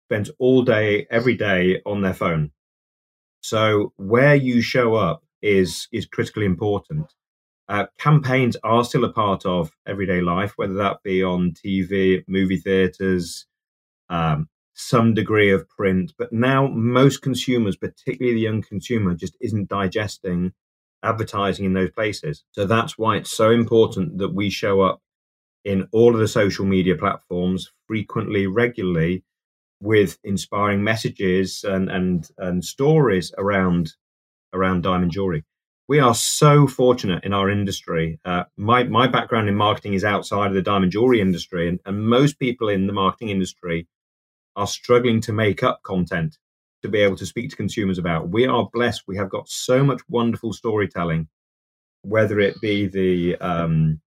spends 0.07 0.31
all 0.39 0.63
day, 0.63 1.07
every 1.09 1.35
day 1.35 1.81
on 1.85 2.01
their 2.01 2.13
phone. 2.13 2.51
So 3.41 3.93
where 3.97 4.35
you 4.35 4.61
show 4.61 4.95
up 4.95 5.23
is 5.41 5.87
is 5.91 6.05
critically 6.05 6.45
important. 6.45 7.13
Uh, 7.67 7.85
campaigns 7.97 8.55
are 8.63 8.83
still 8.83 9.05
a 9.05 9.11
part 9.11 9.45
of 9.45 9.71
everyday 9.87 10.21
life, 10.21 10.53
whether 10.55 10.75
that 10.75 11.01
be 11.03 11.23
on 11.23 11.51
TV, 11.51 12.23
movie 12.27 12.57
theaters, 12.57 13.47
um, 14.09 14.47
some 14.73 15.13
degree 15.13 15.51
of 15.51 15.67
print. 15.69 16.13
But 16.17 16.31
now 16.31 16.67
most 16.67 17.21
consumers, 17.23 17.75
particularly 17.75 18.35
the 18.35 18.41
young 18.41 18.61
consumer, 18.61 19.15
just 19.15 19.35
isn't 19.41 19.69
digesting 19.69 20.53
advertising 21.05 21.65
in 21.65 21.73
those 21.73 21.91
places. 21.91 22.43
So 22.51 22.65
that's 22.65 22.97
why 22.97 23.17
it's 23.17 23.31
so 23.31 23.51
important 23.51 24.17
that 24.17 24.33
we 24.33 24.49
show 24.49 24.81
up 24.81 25.01
in 25.63 25.87
all 25.91 26.13
of 26.13 26.19
the 26.19 26.27
social 26.27 26.65
media 26.65 26.95
platforms 26.95 27.71
frequently, 27.87 28.47
regularly, 28.47 29.23
with 29.81 30.17
inspiring 30.23 30.83
messages 30.83 31.63
and 31.63 31.89
and 31.89 32.29
and 32.37 32.63
stories 32.63 33.33
around 33.37 33.93
around 34.55 34.81
diamond 34.81 35.11
jewelry. 35.11 35.43
We 35.87 35.99
are 35.99 36.15
so 36.15 36.65
fortunate 36.65 37.23
in 37.23 37.33
our 37.33 37.49
industry. 37.49 38.19
Uh, 38.25 38.45
my 38.57 38.83
my 38.85 39.07
background 39.07 39.49
in 39.49 39.55
marketing 39.55 39.93
is 39.93 40.03
outside 40.03 40.47
of 40.47 40.55
the 40.55 40.61
diamond 40.61 40.91
jewelry 40.91 41.21
industry, 41.21 41.69
and, 41.69 41.79
and 41.85 42.07
most 42.07 42.39
people 42.39 42.69
in 42.69 42.87
the 42.87 42.93
marketing 42.93 43.29
industry 43.29 43.87
are 44.55 44.67
struggling 44.67 45.21
to 45.21 45.33
make 45.33 45.61
up 45.61 45.83
content 45.83 46.37
to 46.81 46.89
be 46.89 46.99
able 46.99 47.17
to 47.17 47.25
speak 47.25 47.49
to 47.49 47.55
consumers 47.55 47.97
about. 47.97 48.29
We 48.29 48.47
are 48.47 48.69
blessed. 48.73 49.03
We 49.07 49.17
have 49.17 49.29
got 49.29 49.49
so 49.49 49.83
much 49.83 50.01
wonderful 50.07 50.53
storytelling, 50.53 51.27
whether 52.01 52.39
it 52.39 52.59
be 52.61 52.87
the 52.87 53.35
um, 53.37 54.01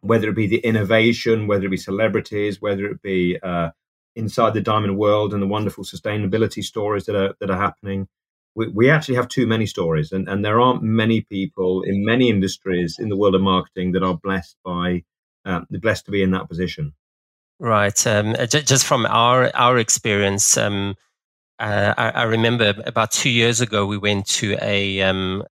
whether 0.00 0.28
it 0.28 0.36
be 0.36 0.46
the 0.46 0.58
innovation, 0.58 1.46
whether 1.46 1.66
it 1.66 1.70
be 1.70 1.76
celebrities, 1.76 2.60
whether 2.60 2.86
it 2.86 3.02
be 3.02 3.38
uh, 3.42 3.70
inside 4.16 4.54
the 4.54 4.60
diamond 4.60 4.96
world 4.96 5.32
and 5.32 5.42
the 5.42 5.46
wonderful 5.46 5.84
sustainability 5.84 6.62
stories 6.62 7.04
that 7.06 7.14
are 7.16 7.34
that 7.40 7.50
are 7.50 7.58
happening 7.58 8.08
we, 8.54 8.68
we 8.68 8.90
actually 8.90 9.14
have 9.14 9.28
too 9.28 9.46
many 9.46 9.66
stories, 9.66 10.12
and, 10.12 10.28
and 10.28 10.44
there 10.44 10.60
aren't 10.60 10.82
many 10.82 11.20
people 11.22 11.82
in 11.82 12.04
many 12.04 12.28
industries 12.28 12.98
in 12.98 13.08
the 13.08 13.16
world 13.16 13.34
of 13.34 13.42
marketing 13.42 13.92
that 13.92 14.02
are 14.02 14.16
blessed 14.16 14.56
by 14.64 15.04
um, 15.44 15.66
blessed 15.70 16.04
to 16.06 16.10
be 16.10 16.22
in 16.22 16.30
that 16.32 16.48
position. 16.48 16.92
Right. 17.58 18.06
Um, 18.06 18.34
just 18.48 18.86
from 18.86 19.06
our 19.06 19.54
our 19.54 19.78
experience, 19.78 20.56
um, 20.56 20.94
uh, 21.58 21.94
I, 21.96 22.10
I, 22.10 22.22
remember 22.22 22.74
about 22.86 23.12
two 23.12 23.30
years 23.30 23.60
ago 23.60 23.86
we 23.86 23.98
went 23.98 24.26
to 24.40 24.56
a 24.62 25.02
um, 25.02 25.44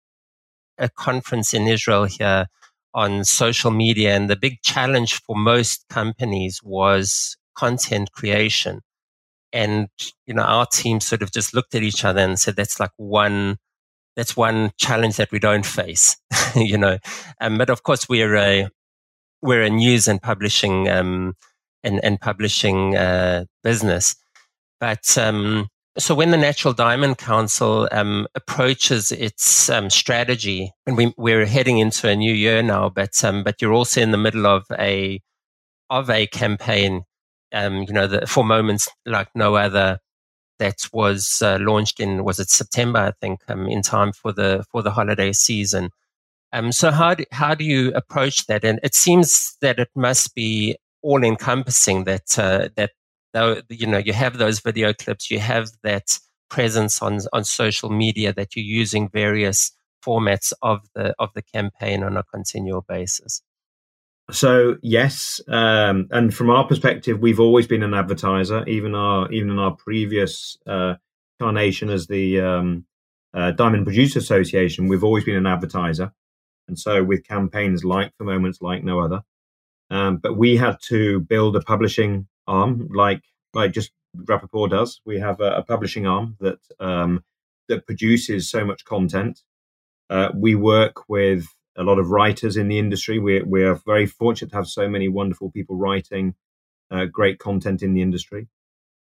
a 0.79 0.89
conference 0.89 1.53
in 1.53 1.67
Israel 1.67 2.05
here 2.05 2.47
on 2.95 3.25
social 3.25 3.71
media, 3.71 4.15
and 4.15 4.31
the 4.31 4.37
big 4.37 4.63
challenge 4.63 5.21
for 5.23 5.37
most 5.37 5.85
companies 5.89 6.63
was 6.63 7.37
content 7.55 8.13
creation 8.13 8.83
and 9.53 9.89
you 10.27 10.35
know 10.35 10.43
our 10.43 10.67
team 10.67 11.01
sort 11.01 11.23
of 11.23 11.33
just 11.33 11.55
looked 11.55 11.75
at 11.75 11.83
each 11.83 12.05
other 12.05 12.21
and 12.21 12.39
said 12.39 12.57
that's 12.57 12.81
like 12.81 12.91
one 12.97 13.57
that's 14.17 14.37
one 14.37 14.71
challenge 14.79 15.17
that 15.17 15.31
we 15.31 15.39
don't 15.39 15.67
face 15.67 16.17
you 16.55 16.79
know. 16.79 16.99
Um, 17.41 17.59
but 17.59 17.71
of 17.71 17.83
course 17.83 18.09
we're 18.09 18.37
a 18.37 18.69
we're 19.43 19.63
a 19.63 19.71
news 19.71 20.09
and 20.09 20.21
publishing 20.21 20.89
um, 20.89 21.35
and, 21.85 22.03
and 22.05 22.21
publishing 22.21 22.97
uh, 22.97 23.45
business. 23.63 24.17
But 24.81 25.17
um, 25.17 25.69
so 25.99 26.15
when 26.15 26.31
the 26.31 26.37
Natural 26.37 26.75
Diamond 26.75 27.19
Council 27.19 27.89
um, 27.93 28.27
approaches 28.35 29.13
its 29.13 29.71
um, 29.71 29.89
strategy, 29.89 30.73
and 30.87 30.97
we, 30.97 31.15
we're 31.17 31.47
heading 31.47 31.79
into 31.79 32.09
a 32.09 32.17
new 32.17 32.33
year 32.33 32.63
now, 32.63 32.91
but 32.91 33.25
um, 33.25 33.43
but 33.43 33.63
you're 33.63 33.73
also 33.73 34.01
in 34.01 34.11
the 34.11 34.19
middle 34.19 34.47
of 34.47 34.65
a 34.79 35.21
of 35.89 36.11
a 36.11 36.27
campaign 36.27 37.05
um, 37.53 37.83
you 37.83 37.93
know, 37.93 38.07
the, 38.07 38.27
for 38.27 38.45
moments 38.45 38.89
like 39.05 39.29
no 39.35 39.57
other 39.57 39.99
that 40.59 40.89
was 40.93 41.43
uh, 41.43 41.59
launched 41.61 42.01
in 42.01 42.25
was 42.25 42.39
it 42.41 42.49
September 42.49 42.99
I 42.99 43.13
think 43.21 43.41
um, 43.49 43.69
in 43.69 43.83
time 43.83 44.13
for 44.13 44.33
the 44.33 44.65
for 44.71 44.83
the 44.83 44.91
holiday 44.91 45.33
season. 45.33 45.91
Um, 46.53 46.73
so 46.73 46.91
how 46.91 47.15
do, 47.15 47.25
how 47.33 47.55
do 47.55 47.65
you 47.65 47.93
approach 47.95 48.47
that? 48.47 48.65
And 48.65 48.81
it 48.83 48.95
seems 48.95 49.57
that 49.61 49.79
it 49.79 49.91
must 49.95 50.35
be 50.35 50.77
all 51.03 51.23
encompassing. 51.23 52.05
That 52.05 52.39
uh, 52.39 52.69
that 52.77 52.93
though 53.35 53.61
you 53.69 53.87
know 53.87 53.99
you 53.99 54.13
have 54.13 54.39
those 54.39 54.61
video 54.61 54.93
clips, 54.93 55.31
you 55.31 55.39
have 55.39 55.69
that 55.83 56.19
presence 56.49 57.03
on 57.03 57.21
on 57.33 57.45
social 57.45 57.91
media 57.91 58.33
that 58.33 58.57
you're 58.57 58.65
using 58.65 59.09
various 59.09 59.73
formats 60.05 60.53
of 60.63 60.81
the 60.95 61.15
of 61.19 61.31
the 61.35 61.43
campaign 61.43 62.03
on 62.03 62.17
a 62.17 62.23
continual 62.23 62.85
basis. 62.89 63.43
So 64.33 64.77
yes, 64.83 65.41
um, 65.49 66.09
and 66.11 66.35
from 66.35 66.51
our 66.51 66.67
perspective, 66.67 67.21
we've 67.21 67.39
always 67.39 67.67
been 67.67 67.85
an 67.85 67.95
advertiser. 67.95 68.67
Even 68.67 68.95
our 68.95 69.31
even 69.31 69.51
in 69.51 69.59
our 69.59 69.77
previous 69.77 70.59
uh, 70.67 70.95
incarnation 71.39 71.91
as 71.91 72.09
the 72.09 72.41
um, 72.41 72.87
uh, 73.35 73.53
Diamond 73.53 73.85
Producer 73.85 74.19
Association, 74.19 74.89
we've 74.89 75.05
always 75.05 75.25
been 75.25 75.37
an 75.37 75.47
advertiser. 75.47 76.13
And 76.67 76.77
so 76.77 77.05
with 77.05 77.27
campaigns 77.27 77.85
like 77.85 78.13
for 78.19 78.25
moments 78.25 78.61
like 78.61 78.83
no 78.83 78.99
other, 78.99 79.23
um, 79.91 80.17
but 80.17 80.37
we 80.37 80.57
had 80.57 80.79
to 80.87 81.21
build 81.21 81.55
a 81.55 81.61
publishing 81.61 82.27
arm 82.49 82.89
like 82.93 83.23
like 83.55 83.73
just 83.73 83.93
Rapaport 84.17 84.71
does. 84.71 85.01
We 85.05 85.21
have 85.21 85.41
a, 85.41 85.57
a 85.59 85.63
publishing 85.63 86.07
arm 86.09 86.37
that 86.41 86.59
um, 86.81 87.23
that 87.69 87.87
produces 87.87 88.51
so 88.51 88.65
much 88.65 88.85
content. 88.85 89.43
Uh, 90.11 90.31
we 90.35 90.57
work 90.57 91.09
with 91.09 91.47
a 91.77 91.83
lot 91.83 91.99
of 91.99 92.11
writers 92.11 92.57
in 92.57 92.69
the 92.69 92.79
industry. 92.79 93.19
We, 93.19 93.43
we 93.43 93.65
are 93.65 93.81
very 93.87 94.07
fortunate 94.07 94.51
to 94.51 94.57
have 94.57 94.67
so 94.67 94.89
many 94.89 95.09
wonderful 95.09 95.51
people 95.51 95.77
writing 95.77 96.35
uh, 96.91 97.07
great 97.07 97.39
content 97.39 97.83
in 97.83 97.95
the 97.95 98.03
industry. 98.03 98.49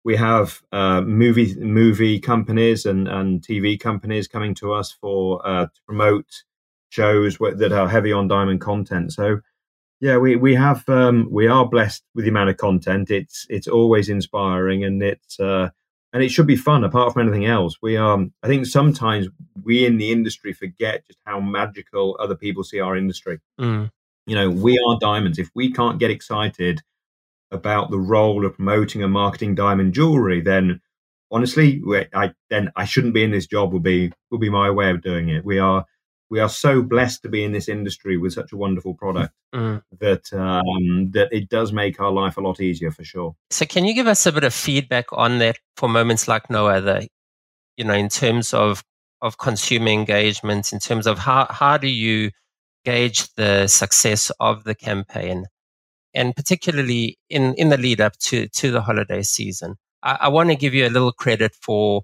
We 0.05 0.17
have 0.17 0.63
uh, 0.73 1.03
movie 1.03 1.55
movie 1.57 2.19
companies 2.19 2.87
and, 2.87 3.09
and 3.09 3.43
TV 3.43 3.79
companies 3.79 4.29
coming 4.29 4.55
to 4.57 4.73
us 4.73 4.93
for 4.93 5.47
uh, 5.47 5.67
to 5.67 5.81
promote 5.87 6.45
shows 6.89 7.37
that 7.39 7.73
are 7.73 7.89
heavy 7.89 8.13
on 8.13 8.29
diamond 8.29 8.61
content. 8.61 9.13
So 9.13 9.41
yeah, 10.01 10.17
we 10.17 10.37
we 10.37 10.55
have 10.55 10.89
um, 10.89 11.29
we 11.31 11.49
are 11.49 11.69
blessed 11.69 12.05
with 12.15 12.25
the 12.25 12.31
amount 12.31 12.51
of 12.51 12.57
content. 12.57 13.11
It's 13.11 13.47
it's 13.51 13.69
always 13.69 14.09
inspiring 14.09 14.85
and 14.85 15.03
it's 15.03 15.39
uh, 15.41 15.71
and 16.13 16.23
it 16.23 16.31
should 16.31 16.47
be 16.47 16.57
fun. 16.57 16.85
Apart 16.85 17.13
from 17.13 17.23
anything 17.23 17.47
else, 17.47 17.77
we 17.83 17.97
um 17.97 18.33
I 18.43 18.49
think 18.49 18.67
sometimes 18.67 19.29
we 19.63 19.87
in 19.87 19.99
the 19.99 20.11
industry 20.11 20.53
forget 20.53 21.07
just 21.07 21.19
how 21.25 21.41
magical 21.41 22.17
other 22.21 22.35
people 22.35 22.65
see 22.65 22.81
our 22.81 22.97
industry. 22.97 23.41
Mm. 23.61 23.91
You 24.27 24.35
know, 24.35 24.51
we 24.51 24.79
are 24.89 24.99
diamonds. 25.01 25.39
If 25.39 25.51
we 25.55 25.73
can't 25.73 25.99
get 25.99 26.11
excited 26.11 26.83
about 27.51 27.91
the 27.91 27.99
role 27.99 28.45
of 28.45 28.55
promoting 28.55 29.03
and 29.03 29.13
marketing 29.13 29.55
diamond 29.55 29.95
jewelry, 29.95 30.41
then 30.41 30.81
honestly, 31.31 31.83
I 32.15 32.33
then 32.51 32.71
I 32.77 32.85
shouldn't 32.85 33.15
be 33.15 33.25
in 33.25 33.31
this 33.31 33.47
job. 33.47 33.73
Will 33.73 33.81
be 33.81 34.13
will 34.31 34.39
be 34.39 34.51
my 34.51 34.71
way 34.71 34.91
of 34.91 35.03
doing 35.03 35.29
it. 35.29 35.45
We 35.45 35.59
are 35.59 35.85
we 36.31 36.41
are 36.41 36.49
so 36.49 36.83
blessed 36.83 37.23
to 37.23 37.29
be 37.29 37.43
in 37.45 37.53
this 37.53 37.69
industry 37.69 38.17
with 38.17 38.33
such 38.33 38.53
a 38.53 38.57
wonderful 38.57 38.95
product 38.95 39.33
mm. 39.55 39.83
that 39.99 40.33
um, 40.33 41.11
that 41.13 41.29
it 41.33 41.49
does 41.49 41.73
make 41.73 42.01
our 42.01 42.11
life 42.11 42.37
a 42.37 42.41
lot 42.41 42.61
easier 42.61 42.91
for 42.91 43.05
sure. 43.05 43.35
So, 43.51 43.65
can 43.65 43.85
you 43.85 43.95
give 43.95 44.07
us 44.07 44.27
a 44.27 44.33
bit 44.33 44.45
of 44.45 44.55
feedback 44.55 45.07
on 45.13 45.39
that 45.39 45.59
for 45.77 45.89
moments 45.89 46.29
like 46.29 46.51
no 46.51 46.69
other? 46.69 47.03
You 47.77 47.85
know, 47.85 47.95
in 47.95 48.09
terms 48.09 48.53
of 48.53 48.83
of 49.23 49.39
consumer 49.39 49.89
engagement, 49.89 50.73
in 50.73 50.79
terms 50.79 51.07
of 51.07 51.19
how 51.19 51.47
how 51.51 51.79
do 51.79 51.89
you 51.89 52.31
gauge 52.85 53.33
the 53.35 53.67
success 53.67 54.31
of 54.41 54.65
the 54.65 54.75
campaign, 54.75 55.47
and 56.15 56.37
particularly 56.37 57.19
in 57.31 57.55
in 57.55 57.71
the 57.71 57.79
lead 57.79 58.01
up 58.01 58.17
to 58.19 58.49
to 58.49 58.71
the 58.71 58.83
holiday 58.83 59.23
season. 59.23 59.77
I, 60.03 60.19
I 60.23 60.29
want 60.29 60.51
to 60.51 60.57
give 60.57 60.75
you 60.75 60.87
a 60.87 60.91
little 60.91 61.13
credit 61.13 61.55
for 61.61 62.03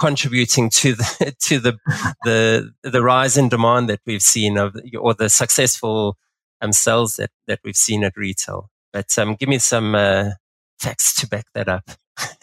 contributing 0.00 0.70
to 0.70 0.94
the 0.94 1.34
to 1.40 1.60
the 1.60 1.78
the 2.24 2.72
the 2.82 3.02
rise 3.02 3.36
in 3.36 3.48
demand 3.48 3.88
that 3.88 4.00
we've 4.06 4.22
seen 4.22 4.56
of 4.56 4.74
or 4.98 5.14
the 5.14 5.28
successful 5.28 6.16
um, 6.60 6.72
sales 6.72 7.16
that 7.16 7.30
that 7.46 7.60
we've 7.64 7.76
seen 7.76 8.02
at 8.02 8.16
retail. 8.16 8.70
But 8.92 9.16
um, 9.18 9.36
give 9.36 9.48
me 9.48 9.58
some 9.58 9.94
uh, 9.94 10.30
facts 10.80 11.14
to 11.20 11.28
back 11.28 11.44
that 11.54 11.68
up. 11.68 11.88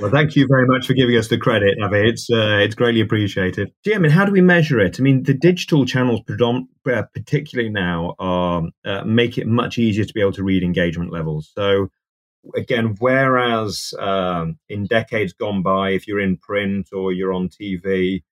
well, 0.00 0.10
thank 0.10 0.34
you 0.34 0.46
very 0.48 0.66
much 0.66 0.86
for 0.86 0.94
giving 0.94 1.16
us 1.16 1.28
the 1.28 1.38
credit, 1.38 1.76
Avi. 1.82 2.08
It's 2.08 2.28
uh, 2.30 2.58
it's 2.58 2.74
greatly 2.74 3.00
appreciated. 3.00 3.70
Yeah, 3.84 3.96
I 3.96 3.98
mean, 3.98 4.10
how 4.10 4.24
do 4.24 4.32
we 4.32 4.40
measure 4.40 4.80
it? 4.80 4.98
I 4.98 5.02
mean, 5.02 5.22
the 5.22 5.34
digital 5.34 5.84
channels, 5.84 6.22
predom- 6.22 6.66
uh, 6.90 7.02
particularly 7.14 7.70
now, 7.70 8.14
are 8.18 8.64
uh, 8.84 9.04
make 9.04 9.38
it 9.38 9.46
much 9.46 9.78
easier 9.78 10.04
to 10.04 10.14
be 10.14 10.20
able 10.20 10.32
to 10.32 10.42
read 10.42 10.62
engagement 10.62 11.12
levels. 11.12 11.52
So 11.54 11.90
again, 12.54 12.96
whereas 12.98 13.94
um, 13.98 14.58
in 14.68 14.86
decades 14.86 15.32
gone 15.32 15.62
by, 15.62 15.90
if 15.90 16.06
you're 16.06 16.20
in 16.20 16.36
print 16.36 16.90
or 16.92 17.12
you're 17.12 17.32
on 17.32 17.48
TV, 17.48 18.22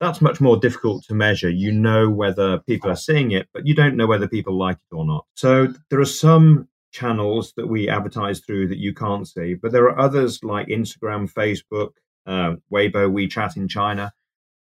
that's 0.00 0.20
much 0.20 0.40
more 0.40 0.56
difficult 0.56 1.04
to 1.04 1.14
measure. 1.14 1.50
You 1.50 1.72
know 1.72 2.10
whether 2.10 2.58
people 2.58 2.90
are 2.90 2.96
seeing 2.96 3.30
it, 3.30 3.48
but 3.52 3.66
you 3.66 3.74
don't 3.74 3.96
know 3.96 4.06
whether 4.06 4.28
people 4.28 4.58
like 4.58 4.76
it 4.76 4.94
or 4.94 5.04
not. 5.04 5.26
So 5.34 5.68
there 5.90 6.00
are 6.00 6.04
some 6.04 6.68
channels 6.92 7.52
that 7.56 7.66
we 7.66 7.88
advertise 7.88 8.40
through 8.40 8.68
that 8.68 8.78
you 8.78 8.94
can't 8.94 9.26
see, 9.26 9.54
but 9.54 9.72
there 9.72 9.84
are 9.84 9.98
others 9.98 10.42
like 10.44 10.68
Instagram, 10.68 11.32
Facebook, 11.32 11.90
uh, 12.26 12.56
Weibo, 12.72 13.10
WeChat 13.10 13.56
in 13.56 13.68
China, 13.68 14.12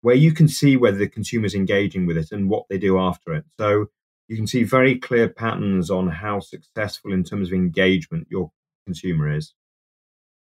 where 0.02 0.16
you 0.16 0.32
can 0.32 0.48
see 0.48 0.78
whether 0.78 0.98
the 0.98 1.10
consumer's 1.10 1.56
engaging 1.56 2.06
with 2.06 2.18
it 2.18 2.32
and 2.32 2.50
what 2.50 2.66
they 2.70 2.78
do 2.78 3.00
after 3.00 3.34
it. 3.34 3.46
So 3.60 3.88
you 4.28 4.36
can 4.36 4.48
see 4.48 4.64
very 4.64 4.98
clear 4.98 5.30
patterns 5.30 5.90
on 5.90 6.08
how 6.08 6.40
successful 6.40 7.14
in 7.14 7.24
terms 7.24 7.50
of 7.50 7.54
engagement 7.54 8.28
your 8.30 8.52
consumer 8.86 9.32
is. 9.32 9.54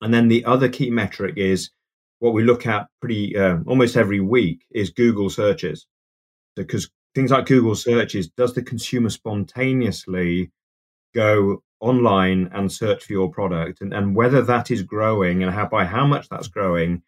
And 0.01 0.13
then 0.13 0.29
the 0.29 0.45
other 0.45 0.69
key 0.69 0.91
metric 0.91 1.35
is 1.37 1.71
what 2.19 2.35
we 2.35 2.45
look 2.45 2.67
at 2.67 2.89
pretty 3.01 3.37
uh, 3.37 3.59
almost 3.67 3.97
every 3.97 4.21
week 4.21 4.65
is 4.71 4.91
Google 4.91 5.31
searches. 5.31 5.87
Because 6.55 6.91
things 7.15 7.31
like 7.31 7.47
Google 7.47 7.75
searches, 7.75 8.29
does 8.29 8.55
the 8.55 8.63
consumer 8.63 9.11
spontaneously 9.11 10.51
go 11.15 11.63
online 11.81 12.51
and 12.53 12.71
search 12.71 13.05
for 13.05 13.13
your 13.13 13.31
product? 13.31 13.81
And, 13.81 13.93
and 13.93 14.15
whether 14.15 14.43
that 14.43 14.71
is 14.71 14.83
growing 14.83 15.43
and 15.43 15.53
how 15.53 15.67
by 15.67 15.85
how 15.85 16.07
much 16.07 16.29
that's 16.29 16.49
growing 16.49 17.03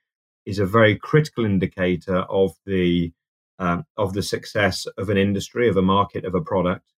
is 0.47 0.59
a 0.59 0.67
very 0.67 0.97
critical 0.97 1.45
indicator 1.45 2.19
of 2.19 2.53
the 2.65 3.13
uh, 3.59 3.83
of 3.97 4.13
the 4.13 4.23
success 4.23 4.87
of 4.97 5.09
an 5.11 5.17
industry, 5.17 5.69
of 5.69 5.77
a 5.77 5.83
market, 5.83 6.25
of 6.25 6.35
a 6.35 6.41
product 6.41 6.93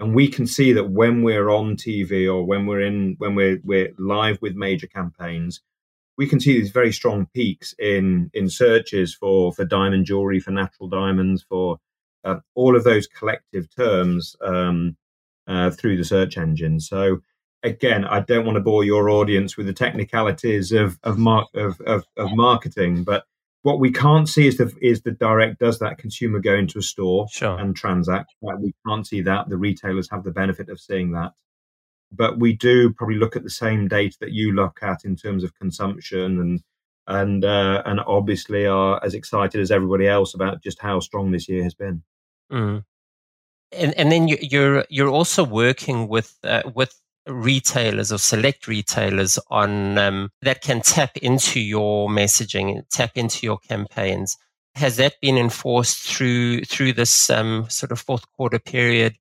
and 0.00 0.14
we 0.14 0.28
can 0.28 0.46
see 0.46 0.72
that 0.72 0.90
when 0.90 1.22
we're 1.22 1.50
on 1.50 1.76
TV 1.76 2.32
or 2.32 2.44
when 2.44 2.66
we're 2.66 2.80
in 2.80 3.16
when 3.18 3.34
we're 3.34 3.60
we're 3.64 3.92
live 3.98 4.40
with 4.40 4.54
major 4.54 4.86
campaigns, 4.86 5.60
we 6.16 6.26
can 6.26 6.40
see 6.40 6.58
these 6.58 6.70
very 6.70 6.92
strong 6.92 7.26
peaks 7.34 7.74
in 7.78 8.30
in 8.34 8.48
searches 8.48 9.14
for 9.14 9.52
for 9.52 9.64
diamond 9.64 10.06
jewelry, 10.06 10.40
for 10.40 10.52
natural 10.52 10.88
diamonds, 10.88 11.44
for 11.48 11.78
uh, 12.24 12.36
all 12.54 12.76
of 12.76 12.84
those 12.84 13.06
collective 13.06 13.74
terms 13.74 14.36
um, 14.42 14.96
uh, 15.46 15.70
through 15.70 15.96
the 15.96 16.04
search 16.04 16.36
engine. 16.36 16.78
So 16.80 17.20
again, 17.62 18.04
I 18.04 18.20
don't 18.20 18.44
want 18.44 18.56
to 18.56 18.62
bore 18.62 18.84
your 18.84 19.10
audience 19.10 19.56
with 19.56 19.66
the 19.66 19.72
technicalities 19.72 20.70
of 20.72 20.98
of, 21.02 21.18
mar- 21.18 21.48
of, 21.54 21.80
of, 21.82 22.04
of 22.16 22.32
marketing, 22.32 23.02
but 23.04 23.24
what 23.62 23.80
we 23.80 23.90
can't 23.90 24.28
see 24.28 24.46
is 24.46 24.56
the 24.56 24.72
is 24.80 25.02
the 25.02 25.10
direct 25.10 25.58
does 25.58 25.78
that 25.80 25.98
consumer 25.98 26.38
go 26.38 26.54
into 26.54 26.78
a 26.78 26.82
store 26.82 27.26
sure. 27.30 27.58
and 27.58 27.74
transact. 27.74 28.34
We 28.40 28.72
can't 28.86 29.06
see 29.06 29.20
that. 29.22 29.48
The 29.48 29.56
retailers 29.56 30.08
have 30.10 30.24
the 30.24 30.30
benefit 30.30 30.68
of 30.68 30.80
seeing 30.80 31.12
that. 31.12 31.32
But 32.10 32.38
we 32.38 32.54
do 32.54 32.92
probably 32.92 33.16
look 33.16 33.36
at 33.36 33.42
the 33.42 33.50
same 33.50 33.88
data 33.88 34.16
that 34.20 34.32
you 34.32 34.52
look 34.52 34.78
at 34.82 35.04
in 35.04 35.16
terms 35.16 35.44
of 35.44 35.58
consumption 35.58 36.40
and 36.40 36.62
and 37.06 37.44
uh, 37.44 37.82
and 37.84 38.00
obviously 38.00 38.66
are 38.66 39.02
as 39.04 39.14
excited 39.14 39.60
as 39.60 39.70
everybody 39.70 40.06
else 40.06 40.34
about 40.34 40.62
just 40.62 40.80
how 40.80 41.00
strong 41.00 41.30
this 41.30 41.48
year 41.48 41.64
has 41.64 41.74
been. 41.74 42.02
Mm. 42.52 42.84
And 43.72 43.94
and 43.98 44.12
then 44.12 44.28
you, 44.28 44.38
you're 44.40 44.84
you're 44.88 45.08
also 45.08 45.42
working 45.44 46.08
with 46.08 46.38
uh, 46.44 46.62
with 46.74 46.98
retailers 47.28 48.10
or 48.10 48.18
select 48.18 48.66
retailers 48.66 49.38
on 49.50 49.98
um, 49.98 50.30
that 50.42 50.62
can 50.62 50.80
tap 50.80 51.16
into 51.18 51.60
your 51.60 52.08
messaging, 52.08 52.82
tap 52.90 53.12
into 53.14 53.46
your 53.46 53.58
campaigns. 53.58 54.36
Has 54.74 54.96
that 54.96 55.14
been 55.20 55.36
enforced 55.36 55.98
through 55.98 56.62
through 56.62 56.94
this 56.94 57.30
um, 57.30 57.68
sort 57.68 57.92
of 57.92 58.00
fourth 58.00 58.24
quarter 58.32 58.58
period 58.58 59.14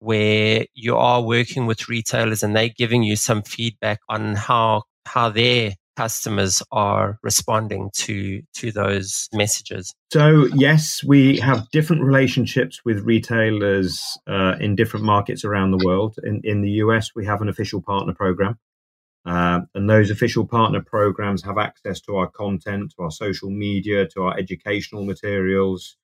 where 0.00 0.66
you 0.74 0.96
are 0.96 1.22
working 1.22 1.66
with 1.66 1.88
retailers 1.88 2.42
and 2.42 2.54
they're 2.54 2.68
giving 2.68 3.02
you 3.02 3.16
some 3.16 3.42
feedback 3.42 4.00
on 4.08 4.34
how 4.34 4.82
how 5.06 5.28
their 5.30 5.72
customers 5.96 6.62
are 6.72 7.18
responding 7.22 7.90
to 7.94 8.42
to 8.54 8.72
those 8.72 9.28
messages? 9.32 9.94
So 10.12 10.46
yes 10.54 11.02
we 11.04 11.38
have 11.40 11.70
different 11.70 12.02
relationships 12.02 12.80
with 12.84 13.00
retailers 13.04 14.02
uh, 14.26 14.56
in 14.60 14.76
different 14.76 15.06
markets 15.06 15.44
around 15.44 15.70
the 15.70 15.84
world. 15.84 16.16
In, 16.22 16.40
in 16.44 16.62
the 16.62 16.70
us 16.70 17.14
we 17.14 17.26
have 17.26 17.42
an 17.42 17.48
official 17.48 17.82
partner 17.82 18.14
program 18.14 18.58
uh, 19.26 19.60
and 19.74 19.88
those 19.88 20.10
official 20.10 20.46
partner 20.46 20.82
programs 20.82 21.42
have 21.44 21.58
access 21.58 22.00
to 22.02 22.16
our 22.16 22.28
content 22.28 22.92
to 22.96 23.02
our 23.04 23.10
social 23.10 23.50
media 23.50 24.06
to 24.08 24.22
our 24.22 24.38
educational 24.38 25.04
materials 25.04 25.96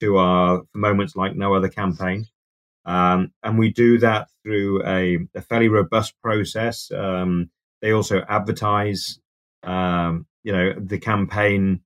to 0.00 0.16
our 0.16 0.62
for 0.72 0.78
moments 0.78 1.16
like 1.16 1.36
no 1.36 1.54
other 1.54 1.68
campaign. 1.68 2.26
Um, 2.84 3.32
and 3.42 3.58
we 3.58 3.70
do 3.70 3.98
that 3.98 4.28
through 4.42 4.82
a, 4.86 5.18
a 5.34 5.42
fairly 5.42 5.68
robust 5.68 6.14
process. 6.22 6.90
Um, 6.90 7.50
they 7.82 7.92
also 7.92 8.22
advertise 8.28 9.18
um, 9.62 10.26
you 10.42 10.52
know, 10.52 10.72
the 10.76 10.98
campaign 10.98 11.80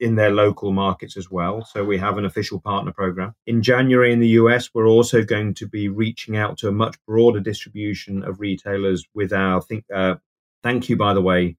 in 0.00 0.14
their 0.14 0.30
local 0.30 0.72
markets 0.72 1.16
as 1.16 1.30
well. 1.30 1.64
So 1.64 1.84
we 1.84 1.98
have 1.98 2.18
an 2.18 2.24
official 2.24 2.60
partner 2.60 2.92
program. 2.92 3.34
In 3.46 3.62
January 3.62 4.12
in 4.12 4.20
the 4.20 4.28
US, 4.28 4.70
we're 4.72 4.86
also 4.86 5.24
going 5.24 5.54
to 5.54 5.66
be 5.66 5.88
reaching 5.88 6.36
out 6.36 6.56
to 6.58 6.68
a 6.68 6.72
much 6.72 6.96
broader 7.06 7.40
distribution 7.40 8.22
of 8.22 8.40
retailers 8.40 9.04
with 9.14 9.32
our 9.32 9.60
think 9.60 9.84
uh, 9.92 10.16
thank 10.62 10.88
you 10.88 10.96
by 10.96 11.14
the 11.14 11.20
way 11.20 11.56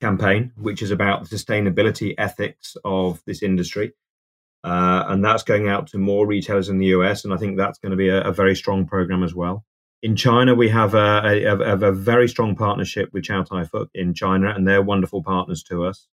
campaign, 0.00 0.52
which 0.56 0.82
is 0.82 0.90
about 0.90 1.28
the 1.28 1.36
sustainability 1.36 2.14
ethics 2.18 2.76
of 2.84 3.22
this 3.24 3.42
industry. 3.42 3.92
Uh, 4.64 5.04
and 5.08 5.24
that's 5.24 5.44
going 5.44 5.68
out 5.68 5.86
to 5.86 5.98
more 5.98 6.26
retailers 6.26 6.68
in 6.68 6.78
the 6.78 6.86
US. 6.86 7.24
And 7.24 7.32
I 7.32 7.36
think 7.36 7.56
that's 7.56 7.78
going 7.78 7.90
to 7.90 7.96
be 7.96 8.08
a, 8.08 8.22
a 8.22 8.32
very 8.32 8.56
strong 8.56 8.84
program 8.84 9.22
as 9.22 9.34
well 9.34 9.64
in 10.02 10.16
China, 10.16 10.54
we 10.54 10.68
have 10.68 10.94
a, 10.94 11.44
a, 11.44 11.88
a, 11.88 11.92
very 11.92 12.28
strong 12.28 12.54
partnership 12.54 13.12
with 13.12 13.24
Chow 13.24 13.42
Tai 13.42 13.64
Fook 13.64 13.88
in 13.94 14.14
China, 14.14 14.52
and 14.54 14.66
they're 14.66 14.82
wonderful 14.82 15.22
partners 15.22 15.62
to 15.64 15.84
us. 15.84 16.06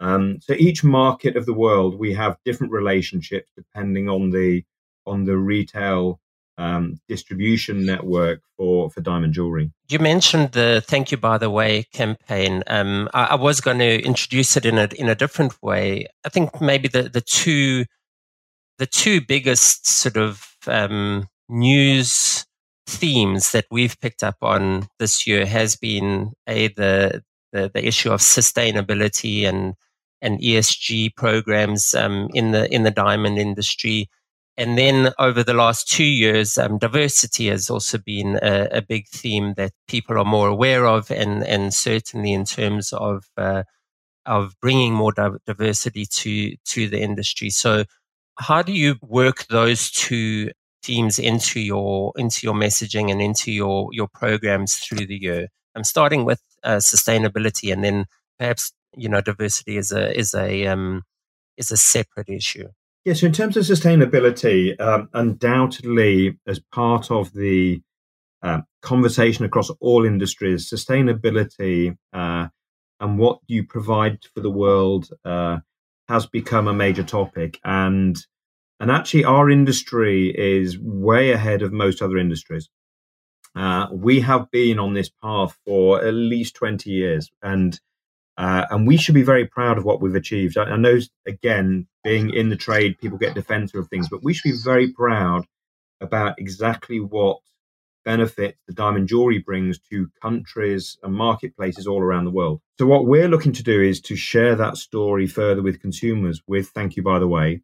Um, 0.00 0.38
so 0.40 0.54
each 0.54 0.84
market 0.84 1.36
of 1.36 1.44
the 1.44 1.52
world, 1.52 1.98
we 1.98 2.14
have 2.14 2.36
different 2.44 2.72
relationships 2.72 3.50
depending 3.56 4.08
on 4.08 4.30
the 4.30 4.64
on 5.06 5.24
the 5.24 5.36
retail 5.36 6.20
um, 6.58 7.00
distribution 7.08 7.86
network 7.86 8.42
for, 8.56 8.90
for 8.90 9.00
diamond 9.00 9.32
jewelry. 9.32 9.72
You 9.88 9.98
mentioned 9.98 10.52
the 10.52 10.82
"Thank 10.86 11.10
You 11.10 11.16
by 11.16 11.38
the 11.38 11.50
Way" 11.50 11.86
campaign. 11.92 12.62
Um, 12.66 13.08
I, 13.14 13.24
I, 13.24 13.34
was 13.34 13.60
going 13.60 13.78
to 13.78 14.02
introduce 14.02 14.56
it 14.56 14.66
in 14.66 14.78
a 14.78 14.88
in 14.96 15.08
a 15.08 15.14
different 15.14 15.60
way. 15.62 16.06
I 16.24 16.28
think 16.28 16.60
maybe 16.60 16.88
the 16.88 17.04
the 17.04 17.20
two 17.20 17.84
the 18.78 18.86
two 18.86 19.20
biggest 19.20 19.88
sort 19.88 20.16
of 20.16 20.46
um, 20.66 21.28
news 21.48 22.46
themes 22.88 23.52
that 23.52 23.66
we've 23.70 24.00
picked 24.00 24.24
up 24.24 24.36
on 24.40 24.88
this 24.98 25.26
year 25.26 25.44
has 25.44 25.76
been 25.76 26.32
a 26.48 26.68
the 26.68 27.22
the, 27.52 27.70
the 27.72 27.86
issue 27.86 28.10
of 28.10 28.20
sustainability 28.20 29.44
and 29.44 29.74
and 30.20 30.40
ESG 30.40 31.14
programs 31.14 31.94
um, 31.94 32.28
in 32.34 32.50
the 32.52 32.72
in 32.74 32.82
the 32.82 32.90
diamond 32.90 33.38
industry. 33.38 34.08
And 34.56 34.76
then 34.76 35.12
over 35.20 35.44
the 35.44 35.54
last 35.54 35.86
two 35.88 36.02
years, 36.04 36.58
um, 36.58 36.78
diversity 36.78 37.46
has 37.46 37.70
also 37.70 37.96
been 37.98 38.40
a, 38.42 38.68
a, 38.72 38.82
big 38.82 39.06
theme 39.06 39.54
that 39.54 39.70
people 39.86 40.18
are 40.18 40.24
more 40.24 40.48
aware 40.48 40.84
of, 40.86 41.12
and 41.12 41.44
and 41.44 41.72
certainly 41.72 42.32
in 42.32 42.44
terms 42.44 42.92
of 42.92 43.24
uh, 43.36 43.62
of 44.26 44.54
bringing 44.60 44.94
more 44.94 45.12
diversity 45.46 46.06
to 46.06 46.56
to 46.64 46.88
the 46.88 47.00
industry. 47.00 47.50
So, 47.50 47.84
how 48.40 48.62
do 48.62 48.72
you 48.72 48.96
work 49.02 49.46
those 49.46 49.92
two 49.92 50.50
themes 50.82 51.18
into 51.18 51.60
your 51.60 52.12
into 52.16 52.46
your 52.46 52.54
messaging 52.54 53.10
and 53.10 53.20
into 53.20 53.52
your 53.52 53.88
your 53.92 54.08
programs 54.08 54.76
through 54.76 55.06
the 55.06 55.20
year? 55.20 55.48
I'm 55.74 55.84
starting 55.84 56.24
with 56.24 56.42
uh, 56.64 56.76
sustainability, 56.76 57.72
and 57.72 57.84
then 57.84 58.06
perhaps 58.38 58.72
you 58.96 59.08
know 59.08 59.20
diversity 59.20 59.76
is 59.76 59.92
a 59.92 60.16
is 60.16 60.34
a 60.34 60.66
um, 60.66 61.02
is 61.56 61.70
a 61.70 61.76
separate 61.76 62.28
issue. 62.28 62.68
Yeah, 63.04 63.14
so 63.14 63.26
in 63.26 63.32
terms 63.32 63.56
of 63.56 63.64
sustainability, 63.64 64.78
um, 64.80 65.08
undoubtedly, 65.14 66.38
as 66.46 66.60
part 66.72 67.10
of 67.10 67.32
the 67.32 67.80
uh, 68.42 68.60
conversation 68.82 69.44
across 69.44 69.70
all 69.80 70.04
industries, 70.04 70.68
sustainability 70.68 71.96
uh, 72.12 72.48
and 73.00 73.18
what 73.18 73.38
you 73.46 73.64
provide 73.64 74.18
for 74.34 74.40
the 74.40 74.50
world 74.50 75.08
uh, 75.24 75.58
has 76.08 76.26
become 76.26 76.68
a 76.68 76.74
major 76.74 77.02
topic. 77.02 77.58
And 77.64 78.16
and 78.80 78.90
actually, 78.90 79.24
our 79.24 79.50
industry 79.50 80.28
is 80.36 80.78
way 80.78 81.32
ahead 81.32 81.62
of 81.62 81.72
most 81.72 82.02
other 82.02 82.18
industries. 82.18 82.68
Uh, 83.54 83.88
we 83.92 84.20
have 84.20 84.50
been 84.50 84.78
on 84.78 84.94
this 84.94 85.10
path 85.22 85.56
for 85.66 86.04
at 86.04 86.14
least 86.14 86.54
20 86.54 86.90
years. 86.90 87.30
And 87.42 87.78
uh, 88.38 88.66
and 88.70 88.86
we 88.86 88.96
should 88.96 89.16
be 89.16 89.24
very 89.24 89.46
proud 89.46 89.78
of 89.78 89.84
what 89.84 90.00
we've 90.00 90.14
achieved. 90.14 90.56
I, 90.56 90.62
I, 90.62 90.76
know, 90.76 91.00
again, 91.26 91.88
being 92.04 92.32
in 92.32 92.50
the 92.50 92.56
trade, 92.56 92.96
people 93.00 93.18
get 93.18 93.34
defensive 93.34 93.80
of 93.80 93.88
things, 93.88 94.08
but 94.08 94.22
we 94.22 94.32
should 94.32 94.52
be 94.52 94.58
very 94.64 94.92
proud 94.92 95.44
about 96.00 96.38
exactly 96.38 97.00
what 97.00 97.38
benefit 98.04 98.56
the 98.68 98.72
diamond 98.72 99.08
jewelry 99.08 99.38
brings 99.38 99.80
to 99.90 100.08
countries 100.22 100.96
and 101.02 101.12
marketplaces 101.14 101.88
all 101.88 102.00
around 102.00 102.26
the 102.26 102.30
world. 102.30 102.60
So, 102.78 102.86
what 102.86 103.06
we're 103.06 103.26
looking 103.26 103.52
to 103.54 103.64
do 103.64 103.82
is 103.82 104.00
to 104.02 104.14
share 104.14 104.54
that 104.54 104.76
story 104.76 105.26
further 105.26 105.60
with 105.60 105.82
consumers 105.82 106.40
with 106.46 106.68
Thank 106.68 106.94
You, 106.94 107.02
by 107.02 107.18
the 107.18 107.26
way, 107.26 107.62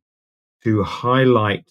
to 0.64 0.83
highlight 0.83 1.70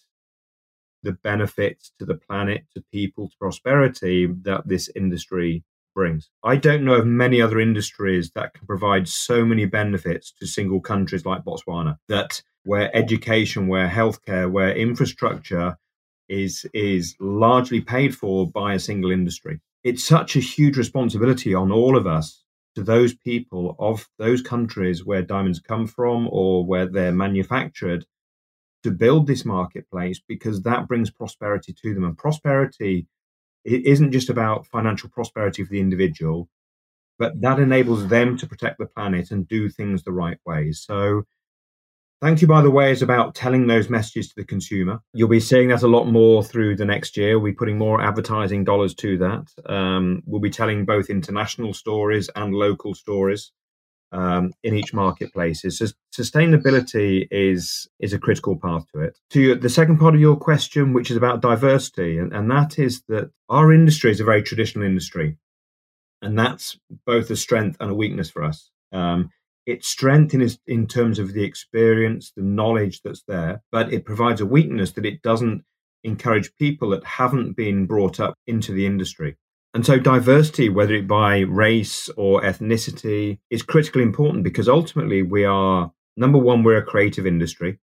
the 1.04 1.14
benefits 1.24 1.92
to 2.00 2.06
the 2.06 2.16
planet, 2.16 2.64
to 2.74 2.84
people, 2.92 3.30
to 3.30 3.38
prosperity 3.38 4.28
that 4.44 4.68
this 4.68 4.90
industry 4.96 5.64
brings. 5.94 6.30
I 6.44 6.56
don't 6.56 6.86
know 6.86 6.96
of 6.96 7.06
many 7.06 7.42
other 7.42 7.60
industries 7.60 8.32
that 8.32 8.54
can 8.54 8.66
provide 8.66 9.08
so 9.08 9.46
many 9.46 9.66
benefits 9.66 10.34
to 10.40 10.48
single 10.48 10.82
countries 10.82 11.26
like 11.26 11.44
Botswana 11.44 11.98
that 12.08 12.42
where 12.64 12.96
education, 12.96 13.68
where 13.68 13.88
healthcare, 13.88 14.50
where 14.50 14.76
infrastructure 14.76 15.78
is 16.30 16.66
is 16.74 17.16
largely 17.20 17.82
paid 17.82 18.16
for 18.16 18.50
by 18.50 18.74
a 18.74 18.80
single 18.80 19.12
industry. 19.12 19.60
It's 19.84 20.04
such 20.04 20.36
a 20.36 20.40
huge 20.40 20.78
responsibility 20.78 21.54
on 21.54 21.72
all 21.72 21.98
of 21.98 22.08
us 22.08 22.44
to 22.76 22.84
those 22.84 23.14
people 23.14 23.76
of 23.78 24.08
those 24.18 24.42
countries 24.42 25.06
where 25.06 25.22
diamonds 25.22 25.60
come 25.60 25.86
from 25.86 26.28
or 26.32 26.66
where 26.66 26.88
they're 26.88 27.12
manufactured 27.12 28.06
to 28.84 28.92
build 28.92 29.28
this 29.28 29.46
marketplace 29.46 30.22
because 30.28 30.62
that 30.64 30.88
brings 30.88 31.10
prosperity 31.10 31.74
to 31.82 31.94
them 31.94 32.04
and 32.04 32.18
prosperity 32.18 33.08
it 33.66 33.86
isn't 33.86 34.12
just 34.12 34.30
about 34.30 34.68
financial 34.68 35.10
prosperity 35.10 35.64
for 35.64 35.70
the 35.70 35.80
individual, 35.80 36.50
but 37.18 37.40
that 37.42 37.60
enables 37.60 38.08
them 38.08 38.38
to 38.38 38.48
protect 38.48 38.78
the 38.78 38.86
planet 38.86 39.32
and 39.32 39.48
do 39.48 39.70
things 39.70 40.04
the 40.04 40.12
right 40.12 40.38
way. 40.46 40.72
So, 40.72 41.24
thank 42.22 42.42
you, 42.42 42.48
by 42.48 42.62
the 42.62 42.72
way, 42.72 42.92
is 42.92 43.02
about 43.02 43.36
telling 43.36 43.68
those 43.68 43.90
messages 43.90 44.28
to 44.30 44.36
the 44.36 44.46
consumer. 44.46 45.00
You'll 45.14 45.30
be 45.30 45.40
seeing 45.40 45.70
that 45.70 45.84
a 45.84 45.88
lot 45.88 46.06
more 46.06 46.44
through 46.44 46.76
the 46.76 46.86
next 46.86 47.16
year. 47.16 47.40
We'll 47.40 47.52
be 47.52 47.56
putting 47.56 47.78
more 47.78 48.02
advertising 48.02 48.64
dollars 48.66 48.94
to 48.96 49.18
that. 49.20 49.72
Um, 49.72 50.24
we'll 50.26 50.42
be 50.42 50.50
telling 50.50 50.86
both 50.86 51.10
international 51.10 51.74
stories 51.74 52.30
and 52.36 52.54
local 52.54 52.94
stories. 52.94 53.52
Um, 54.14 54.54
in 54.62 54.76
each 54.76 54.94
marketplace. 54.94 55.64
So 55.64 55.88
sustainability 56.16 57.28
is 57.32 57.88
is 58.00 58.14
a 58.14 58.20
critical 58.20 58.56
part 58.56 58.84
to 58.94 59.02
it. 59.02 59.18
To 59.32 59.56
the 59.56 59.70
second 59.70 59.98
part 59.98 60.14
of 60.14 60.22
your 60.22 60.36
question, 60.36 60.94
which 60.94 61.10
is 61.10 61.18
about 61.18 61.42
diversity, 61.42 62.20
and, 62.20 62.32
and 62.32 62.48
that 62.52 62.78
is 62.78 63.02
that 63.08 63.32
our 63.50 63.74
industry 63.74 64.12
is 64.12 64.20
a 64.20 64.24
very 64.24 64.44
traditional 64.44 64.86
industry, 64.86 65.38
and 66.22 66.38
that's 66.38 66.78
both 67.08 67.32
a 67.32 67.36
strength 67.36 67.78
and 67.80 67.90
a 67.90 67.96
weakness 67.96 68.30
for 68.30 68.44
us. 68.44 68.70
Um, 68.92 69.32
its 69.66 69.88
strength 69.88 70.36
in, 70.36 70.48
in 70.68 70.86
terms 70.86 71.18
of 71.18 71.34
the 71.34 71.44
experience, 71.44 72.34
the 72.36 72.44
knowledge 72.44 73.02
that's 73.02 73.24
there, 73.28 73.64
but 73.72 73.92
it 73.92 74.06
provides 74.06 74.42
a 74.42 74.46
weakness 74.46 74.92
that 74.92 75.08
it 75.08 75.24
doesn't 75.24 75.64
encourage 76.04 76.56
people 76.58 76.90
that 76.92 77.04
haven't 77.04 77.54
been 77.54 77.88
brought 77.88 78.20
up 78.20 78.36
into 78.46 78.74
the 78.74 78.86
industry. 78.86 79.38
And 79.74 79.86
so, 79.86 79.98
diversity, 79.98 80.70
whether 80.70 80.94
it 80.94 81.08
by 81.08 81.40
race 81.40 82.08
or 82.16 82.42
ethnicity, 82.42 83.40
is 83.50 83.64
critically 83.64 84.04
important 84.04 84.44
because 84.44 84.70
ultimately 84.70 85.24
we 85.24 85.46
are 85.46 85.92
number 86.16 86.38
one, 86.38 86.64
we're 86.64 86.78
a 86.78 86.86
creative 86.86 87.26
industry, 87.26 87.80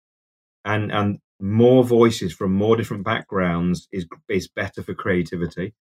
and 0.64 0.92
and 0.92 1.18
more 1.40 1.84
voices 1.84 2.32
from 2.32 2.52
more 2.52 2.76
different 2.76 3.04
backgrounds 3.04 3.88
is 3.92 4.06
is 4.28 4.48
better 4.48 4.82
for 4.82 4.94
creativity, 4.94 5.74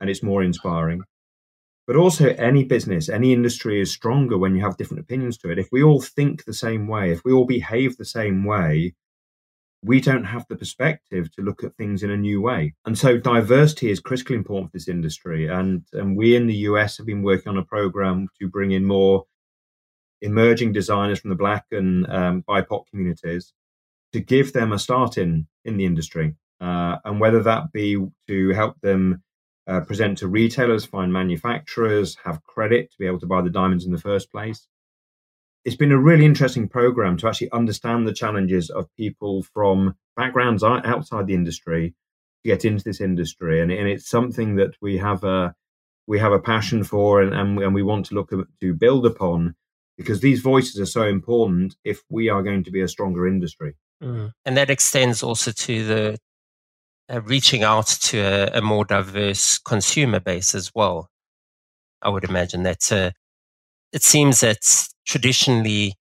and 0.00 0.08
it's 0.08 0.22
more 0.22 0.42
inspiring. 0.42 1.02
But 1.86 1.96
also, 1.96 2.28
any 2.28 2.64
business, 2.64 3.08
any 3.08 3.32
industry 3.32 3.80
is 3.80 3.92
stronger 3.92 4.38
when 4.38 4.54
you 4.54 4.62
have 4.62 4.76
different 4.76 5.00
opinions 5.02 5.36
to 5.38 5.50
it. 5.50 5.58
If 5.58 5.68
we 5.72 5.82
all 5.82 6.00
think 6.00 6.44
the 6.44 6.54
same 6.54 6.86
way, 6.86 7.10
if 7.10 7.22
we 7.24 7.32
all 7.32 7.46
behave 7.46 7.96
the 7.96 8.04
same 8.04 8.44
way, 8.44 8.94
we 9.82 10.00
don't 10.00 10.24
have 10.24 10.46
the 10.48 10.56
perspective 10.56 11.32
to 11.32 11.42
look 11.42 11.64
at 11.64 11.74
things 11.76 12.02
in 12.02 12.10
a 12.10 12.16
new 12.16 12.40
way. 12.40 12.74
And 12.84 12.98
so 12.98 13.16
diversity 13.16 13.90
is 13.90 14.00
critically 14.00 14.36
important 14.36 14.70
for 14.70 14.76
this 14.76 14.88
industry. 14.88 15.46
And, 15.46 15.84
and 15.92 16.16
we 16.16 16.36
in 16.36 16.46
the 16.46 16.56
US 16.68 16.98
have 16.98 17.06
been 17.06 17.22
working 17.22 17.48
on 17.48 17.56
a 17.56 17.64
program 17.64 18.28
to 18.40 18.48
bring 18.48 18.72
in 18.72 18.84
more 18.84 19.24
emerging 20.20 20.72
designers 20.72 21.18
from 21.18 21.30
the 21.30 21.36
Black 21.36 21.64
and 21.70 22.06
um, 22.10 22.44
BIPOC 22.46 22.86
communities 22.90 23.54
to 24.12 24.20
give 24.20 24.52
them 24.52 24.72
a 24.72 24.78
start 24.78 25.16
in, 25.16 25.46
in 25.64 25.78
the 25.78 25.86
industry. 25.86 26.34
Uh, 26.60 26.98
and 27.04 27.20
whether 27.20 27.42
that 27.42 27.72
be 27.72 27.96
to 28.28 28.50
help 28.50 28.78
them 28.82 29.22
uh, 29.66 29.80
present 29.80 30.18
to 30.18 30.28
retailers, 30.28 30.84
find 30.84 31.10
manufacturers, 31.12 32.16
have 32.24 32.44
credit 32.44 32.90
to 32.90 32.98
be 32.98 33.06
able 33.06 33.20
to 33.20 33.26
buy 33.26 33.40
the 33.40 33.48
diamonds 33.48 33.86
in 33.86 33.92
the 33.92 33.98
first 33.98 34.30
place, 34.30 34.66
it's 35.64 35.76
been 35.76 35.92
a 35.92 35.98
really 35.98 36.24
interesting 36.24 36.68
program 36.68 37.16
to 37.18 37.28
actually 37.28 37.50
understand 37.52 38.06
the 38.06 38.14
challenges 38.14 38.70
of 38.70 38.94
people 38.96 39.42
from 39.42 39.94
backgrounds 40.16 40.62
outside 40.62 41.26
the 41.26 41.34
industry 41.34 41.94
to 42.42 42.48
get 42.48 42.64
into 42.64 42.84
this 42.84 43.00
industry, 43.00 43.60
and, 43.60 43.70
and 43.70 43.88
it's 43.88 44.08
something 44.08 44.56
that 44.56 44.74
we 44.80 44.98
have 44.98 45.24
a 45.24 45.54
we 46.06 46.18
have 46.18 46.32
a 46.32 46.40
passion 46.40 46.82
for, 46.82 47.22
and, 47.22 47.32
and, 47.32 47.58
and 47.60 47.74
we 47.74 47.84
want 47.84 48.06
to 48.06 48.14
look 48.14 48.32
at, 48.32 48.40
to 48.60 48.74
build 48.74 49.06
upon 49.06 49.54
because 49.96 50.20
these 50.20 50.40
voices 50.40 50.80
are 50.80 50.86
so 50.86 51.02
important 51.02 51.76
if 51.84 52.02
we 52.08 52.28
are 52.28 52.42
going 52.42 52.64
to 52.64 52.70
be 52.70 52.80
a 52.80 52.88
stronger 52.88 53.28
industry. 53.28 53.74
Mm. 54.02 54.32
And 54.44 54.56
that 54.56 54.70
extends 54.70 55.22
also 55.22 55.52
to 55.52 55.84
the 55.84 56.18
uh, 57.12 57.20
reaching 57.20 57.62
out 57.62 57.86
to 57.86 58.18
a, 58.18 58.58
a, 58.58 58.62
more 58.62 58.84
diverse 58.84 59.58
consumer 59.58 60.20
base 60.20 60.54
as 60.54 60.72
well. 60.74 61.10
I 62.00 62.08
would 62.08 62.24
imagine 62.24 62.62
that's 62.62 62.90
uh, 62.90 63.10
it 63.92 64.02
seems 64.02 64.40
that 64.40 64.58
traditionally 65.06 65.94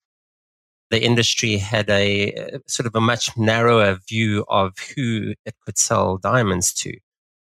the 0.89 1.03
industry 1.03 1.57
had 1.57 1.89
a, 1.89 2.31
a, 2.31 2.59
sort 2.67 2.87
of 2.87 2.95
a 2.95 3.01
much 3.01 3.37
narrower 3.37 3.99
view 4.07 4.45
of 4.49 4.73
who 4.95 5.33
it 5.45 5.55
could 5.65 5.77
sell 5.77 6.17
diamonds 6.17 6.73
to. 6.73 6.97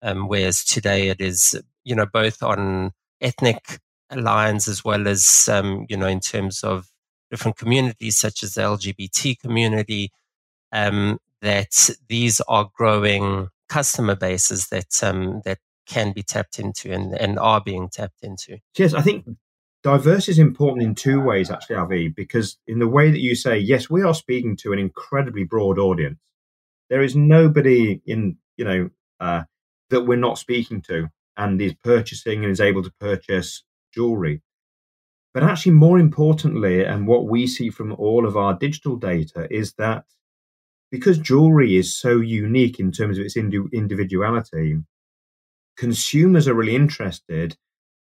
Um, 0.02 0.28
whereas 0.28 0.64
today 0.64 1.08
it 1.08 1.20
is, 1.20 1.60
you 1.84 1.94
know, 1.94 2.06
both 2.06 2.42
on 2.42 2.92
ethnic 3.20 3.80
lines 4.14 4.66
as 4.66 4.84
well 4.84 5.06
as, 5.06 5.48
um, 5.52 5.86
you 5.88 5.96
know, 5.96 6.06
in 6.06 6.20
terms 6.20 6.64
of 6.64 6.88
different 7.30 7.56
communities 7.56 8.18
such 8.18 8.42
as 8.42 8.54
the 8.54 8.62
LGBT 8.62 9.38
community, 9.38 10.10
um, 10.72 11.18
that 11.42 11.90
these 12.08 12.40
are 12.48 12.70
growing 12.74 13.48
customer 13.68 14.16
bases 14.16 14.68
that 14.68 15.02
um, 15.02 15.42
that 15.44 15.58
can 15.86 16.12
be 16.12 16.22
tapped 16.22 16.58
into 16.58 16.92
and, 16.92 17.14
and 17.14 17.38
are 17.38 17.60
being 17.60 17.88
tapped 17.88 18.22
into. 18.22 18.58
Yes, 18.76 18.94
I 18.94 19.02
think 19.02 19.24
Diversity 19.82 20.32
is 20.32 20.38
important 20.38 20.84
in 20.84 20.94
two 20.94 21.20
ways, 21.20 21.50
actually, 21.50 21.76
Avi, 21.76 22.08
because 22.08 22.58
in 22.66 22.78
the 22.78 22.88
way 22.88 23.10
that 23.10 23.20
you 23.20 23.34
say, 23.34 23.58
yes, 23.58 23.88
we 23.88 24.02
are 24.02 24.14
speaking 24.14 24.56
to 24.56 24.72
an 24.72 24.78
incredibly 24.78 25.44
broad 25.44 25.78
audience. 25.78 26.18
There 26.90 27.02
is 27.02 27.16
nobody 27.16 28.02
in, 28.04 28.36
you 28.56 28.64
know, 28.64 28.90
uh, 29.20 29.44
that 29.88 30.02
we're 30.02 30.16
not 30.16 30.38
speaking 30.38 30.82
to 30.82 31.08
and 31.36 31.60
is 31.62 31.74
purchasing 31.82 32.44
and 32.44 32.52
is 32.52 32.60
able 32.60 32.82
to 32.82 32.92
purchase 33.00 33.62
jewelry. 33.94 34.42
But 35.32 35.44
actually, 35.44 35.72
more 35.72 35.98
importantly, 35.98 36.84
and 36.84 37.06
what 37.06 37.26
we 37.26 37.46
see 37.46 37.70
from 37.70 37.92
all 37.92 38.26
of 38.26 38.36
our 38.36 38.54
digital 38.54 38.96
data 38.96 39.46
is 39.50 39.72
that 39.74 40.04
because 40.90 41.18
jewelry 41.18 41.76
is 41.76 41.96
so 41.96 42.18
unique 42.18 42.80
in 42.80 42.90
terms 42.90 43.16
of 43.16 43.24
its 43.24 43.36
individuality, 43.36 44.78
consumers 45.76 46.48
are 46.48 46.54
really 46.54 46.74
interested 46.74 47.56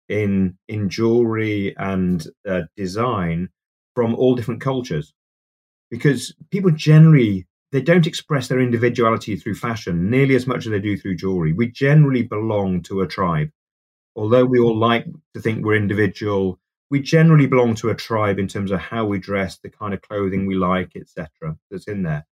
in 0.08 0.56
in 0.68 0.88
jewelry 0.88 1.74
and 1.78 2.26
uh, 2.48 2.62
design 2.76 3.48
from 3.94 4.14
all 4.14 4.34
different 4.34 4.60
cultures 4.60 5.12
because 5.90 6.34
people 6.50 6.70
generally 6.70 7.46
they 7.72 7.80
don't 7.80 8.06
express 8.06 8.48
their 8.48 8.60
individuality 8.60 9.36
through 9.36 9.54
fashion 9.54 10.10
nearly 10.10 10.34
as 10.34 10.46
much 10.46 10.66
as 10.66 10.70
they 10.70 10.80
do 10.80 10.96
through 10.96 11.16
jewelry 11.16 11.52
we 11.52 11.70
generally 11.70 12.22
belong 12.22 12.82
to 12.82 13.00
a 13.00 13.06
tribe 13.06 13.50
although 14.14 14.44
we 14.44 14.58
all 14.58 14.76
like 14.76 15.06
to 15.34 15.40
think 15.40 15.64
we're 15.64 15.74
individual 15.74 16.58
we 16.90 17.00
generally 17.00 17.46
belong 17.46 17.74
to 17.76 17.90
a 17.90 17.94
tribe 17.94 18.38
in 18.38 18.48
terms 18.48 18.70
of 18.70 18.78
how 18.78 19.04
we 19.04 19.18
dress, 19.18 19.58
the 19.58 19.70
kind 19.70 19.92
of 19.92 20.02
clothing 20.02 20.46
we 20.46 20.54
like, 20.54 20.92
etc. 20.94 21.56
That's 21.70 21.88
in 21.88 22.02
there. 22.02 22.26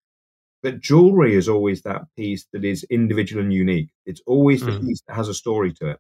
But 0.62 0.82
jewelry 0.82 1.36
is 1.36 1.50
always 1.50 1.82
that 1.84 2.04
piece 2.16 2.46
that 2.54 2.64
is 2.64 2.84
individual 2.90 3.44
and 3.44 3.54
unique. 3.54 3.90
It's 4.06 4.22
always 4.28 4.62
the 4.62 4.72
mm. 4.72 4.82
piece 4.82 5.02
that 5.08 5.16
has 5.16 5.28
a 5.28 5.34
story 5.34 5.74
to 5.74 5.92
it. 5.92 6.00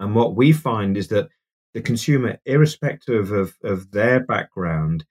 And 0.00 0.14
what 0.14 0.36
we 0.36 0.52
find 0.52 0.96
is 0.96 1.08
that 1.08 1.28
the 1.72 1.82
consumer, 1.82 2.38
irrespective 2.46 3.32
of, 3.32 3.54
of 3.62 3.90
their 3.90 4.20
background, 4.20 5.04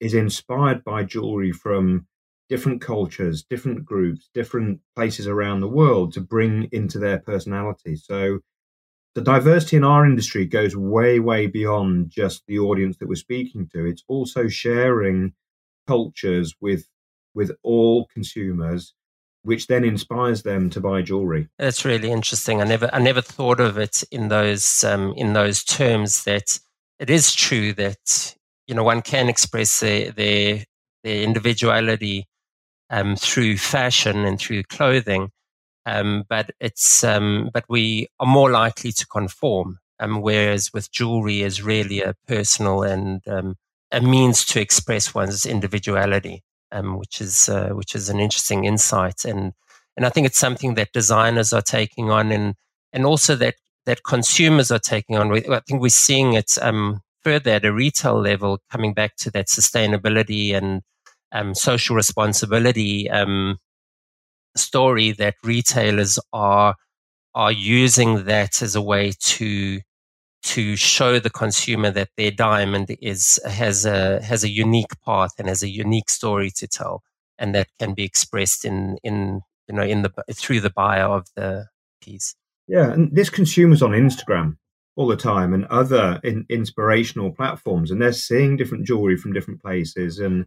is 0.00 0.14
inspired 0.14 0.84
by 0.84 1.04
jewelry 1.04 1.52
from 1.52 2.06
different 2.48 2.80
cultures, 2.80 3.42
different 3.42 3.84
groups, 3.84 4.30
different 4.32 4.80
places 4.94 5.26
around 5.26 5.60
the 5.60 5.68
world 5.68 6.12
to 6.12 6.20
bring 6.20 6.68
into 6.72 6.98
their 6.98 7.18
personality. 7.18 7.96
So 7.96 8.40
the 9.14 9.22
diversity 9.22 9.76
in 9.78 9.84
our 9.84 10.06
industry 10.06 10.44
goes 10.44 10.76
way, 10.76 11.18
way 11.18 11.46
beyond 11.46 12.10
just 12.10 12.42
the 12.46 12.58
audience 12.58 12.98
that 12.98 13.08
we're 13.08 13.16
speaking 13.16 13.68
to. 13.72 13.84
It's 13.84 14.04
also 14.08 14.48
sharing 14.48 15.32
cultures 15.86 16.54
with 16.60 16.86
with 17.34 17.50
all 17.62 18.06
consumers, 18.14 18.94
which 19.46 19.66
then 19.66 19.84
inspires 19.84 20.42
them 20.42 20.68
to 20.70 20.80
buy 20.80 21.02
jewelry. 21.02 21.48
That's 21.58 21.84
really 21.84 22.10
interesting. 22.10 22.60
I 22.60 22.64
never 22.64 22.90
I 22.92 22.98
never 22.98 23.20
thought 23.20 23.60
of 23.60 23.78
it 23.78 24.02
in 24.10 24.28
those 24.28 24.84
um, 24.84 25.14
in 25.16 25.32
those 25.32 25.64
terms. 25.64 26.24
That 26.24 26.58
it 26.98 27.10
is 27.10 27.34
true 27.34 27.72
that 27.74 28.36
you 28.66 28.74
know 28.74 28.84
one 28.84 29.02
can 29.02 29.28
express 29.28 29.80
their 29.80 30.10
their, 30.12 30.64
their 31.04 31.22
individuality 31.22 32.26
um, 32.90 33.16
through 33.16 33.56
fashion 33.58 34.24
and 34.24 34.38
through 34.38 34.64
clothing 34.64 35.30
um, 35.86 36.24
but 36.28 36.50
it's 36.60 37.04
um, 37.04 37.50
but 37.54 37.64
we 37.68 38.08
are 38.18 38.26
more 38.26 38.50
likely 38.50 38.92
to 38.92 39.06
conform. 39.06 39.78
Um, 39.98 40.20
whereas 40.20 40.74
with 40.74 40.92
jewelry 40.92 41.40
is 41.40 41.62
really 41.62 42.02
a 42.02 42.14
personal 42.26 42.82
and 42.82 43.26
um, 43.26 43.56
a 43.90 44.02
means 44.02 44.44
to 44.46 44.60
express 44.60 45.14
one's 45.14 45.46
individuality, 45.46 46.42
um, 46.72 46.98
which 46.98 47.20
is 47.20 47.48
uh, 47.48 47.70
which 47.70 47.94
is 47.94 48.08
an 48.08 48.20
interesting 48.20 48.64
insight, 48.64 49.24
and 49.24 49.52
and 49.96 50.06
I 50.06 50.10
think 50.10 50.26
it's 50.26 50.38
something 50.38 50.74
that 50.74 50.92
designers 50.92 51.52
are 51.52 51.62
taking 51.62 52.10
on, 52.10 52.32
and 52.32 52.54
and 52.92 53.06
also 53.06 53.34
that 53.36 53.54
that 53.86 54.04
consumers 54.04 54.70
are 54.70 54.78
taking 54.78 55.16
on. 55.16 55.32
I 55.32 55.60
think 55.60 55.80
we're 55.80 55.88
seeing 55.88 56.34
it 56.34 56.52
um, 56.60 57.00
further 57.22 57.52
at 57.52 57.64
a 57.64 57.72
retail 57.72 58.20
level, 58.20 58.60
coming 58.70 58.94
back 58.94 59.16
to 59.16 59.30
that 59.32 59.46
sustainability 59.48 60.54
and 60.54 60.82
social 61.56 61.96
responsibility 61.96 63.10
um, 63.10 63.58
story 64.56 65.12
that 65.12 65.34
retailers 65.42 66.18
are 66.32 66.74
are 67.34 67.52
using 67.52 68.24
that 68.24 68.62
as 68.62 68.74
a 68.74 68.80
way 68.82 69.12
to 69.20 69.80
to 70.42 70.76
show 70.76 71.18
the 71.18 71.30
consumer 71.30 71.90
that 71.90 72.10
their 72.16 72.30
diamond 72.30 72.96
is 73.00 73.40
has 73.46 73.84
a 73.84 74.22
has 74.22 74.44
a 74.44 74.48
unique 74.48 75.00
path 75.04 75.32
and 75.38 75.48
has 75.48 75.62
a 75.62 75.68
unique 75.68 76.08
story 76.08 76.50
to 76.50 76.66
tell, 76.66 77.02
and 77.38 77.54
that 77.54 77.68
can 77.78 77.94
be 77.94 78.04
expressed 78.04 78.64
in 78.64 78.98
in 79.02 79.42
you 79.68 79.74
know 79.74 79.82
in 79.82 80.02
the 80.02 80.12
through 80.32 80.60
the 80.60 80.70
buyer 80.70 81.06
of 81.06 81.26
the 81.36 81.66
piece. 82.00 82.34
Yeah, 82.68 82.92
and 82.92 83.14
this 83.14 83.30
consumers 83.30 83.82
on 83.82 83.90
Instagram 83.90 84.56
all 84.96 85.06
the 85.06 85.16
time 85.16 85.52
and 85.52 85.66
other 85.66 86.20
in, 86.24 86.46
inspirational 86.48 87.30
platforms, 87.30 87.90
and 87.90 88.00
they're 88.00 88.12
seeing 88.12 88.56
different 88.56 88.86
jewelry 88.86 89.16
from 89.16 89.32
different 89.32 89.60
places, 89.60 90.18
and 90.18 90.46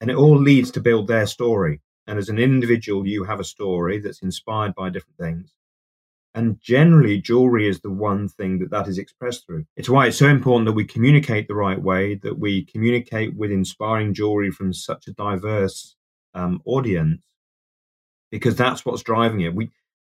and 0.00 0.10
it 0.10 0.16
all 0.16 0.38
leads 0.38 0.70
to 0.72 0.80
build 0.80 1.08
their 1.08 1.26
story. 1.26 1.80
And 2.06 2.18
as 2.18 2.28
an 2.28 2.38
individual, 2.38 3.06
you 3.06 3.24
have 3.24 3.40
a 3.40 3.44
story 3.44 4.00
that's 4.00 4.22
inspired 4.22 4.74
by 4.74 4.88
different 4.90 5.18
things. 5.18 5.52
And 6.34 6.60
generally, 6.60 7.20
jewelry 7.20 7.68
is 7.68 7.80
the 7.80 7.90
one 7.90 8.28
thing 8.28 8.60
that 8.60 8.70
that 8.70 8.86
is 8.86 8.98
expressed 8.98 9.46
through. 9.46 9.64
It's 9.76 9.88
why 9.88 10.06
it's 10.06 10.18
so 10.18 10.28
important 10.28 10.66
that 10.66 10.74
we 10.74 10.84
communicate 10.84 11.48
the 11.48 11.54
right 11.56 11.80
way, 11.80 12.14
that 12.16 12.38
we 12.38 12.64
communicate 12.64 13.34
with 13.34 13.50
inspiring 13.50 14.14
jewelry 14.14 14.50
from 14.50 14.72
such 14.72 15.08
a 15.08 15.12
diverse 15.12 15.96
um, 16.34 16.62
audience, 16.64 17.20
because 18.30 18.54
that's 18.54 18.86
what's 18.86 19.02
driving 19.02 19.40
it. 19.40 19.54
We, 19.54 19.70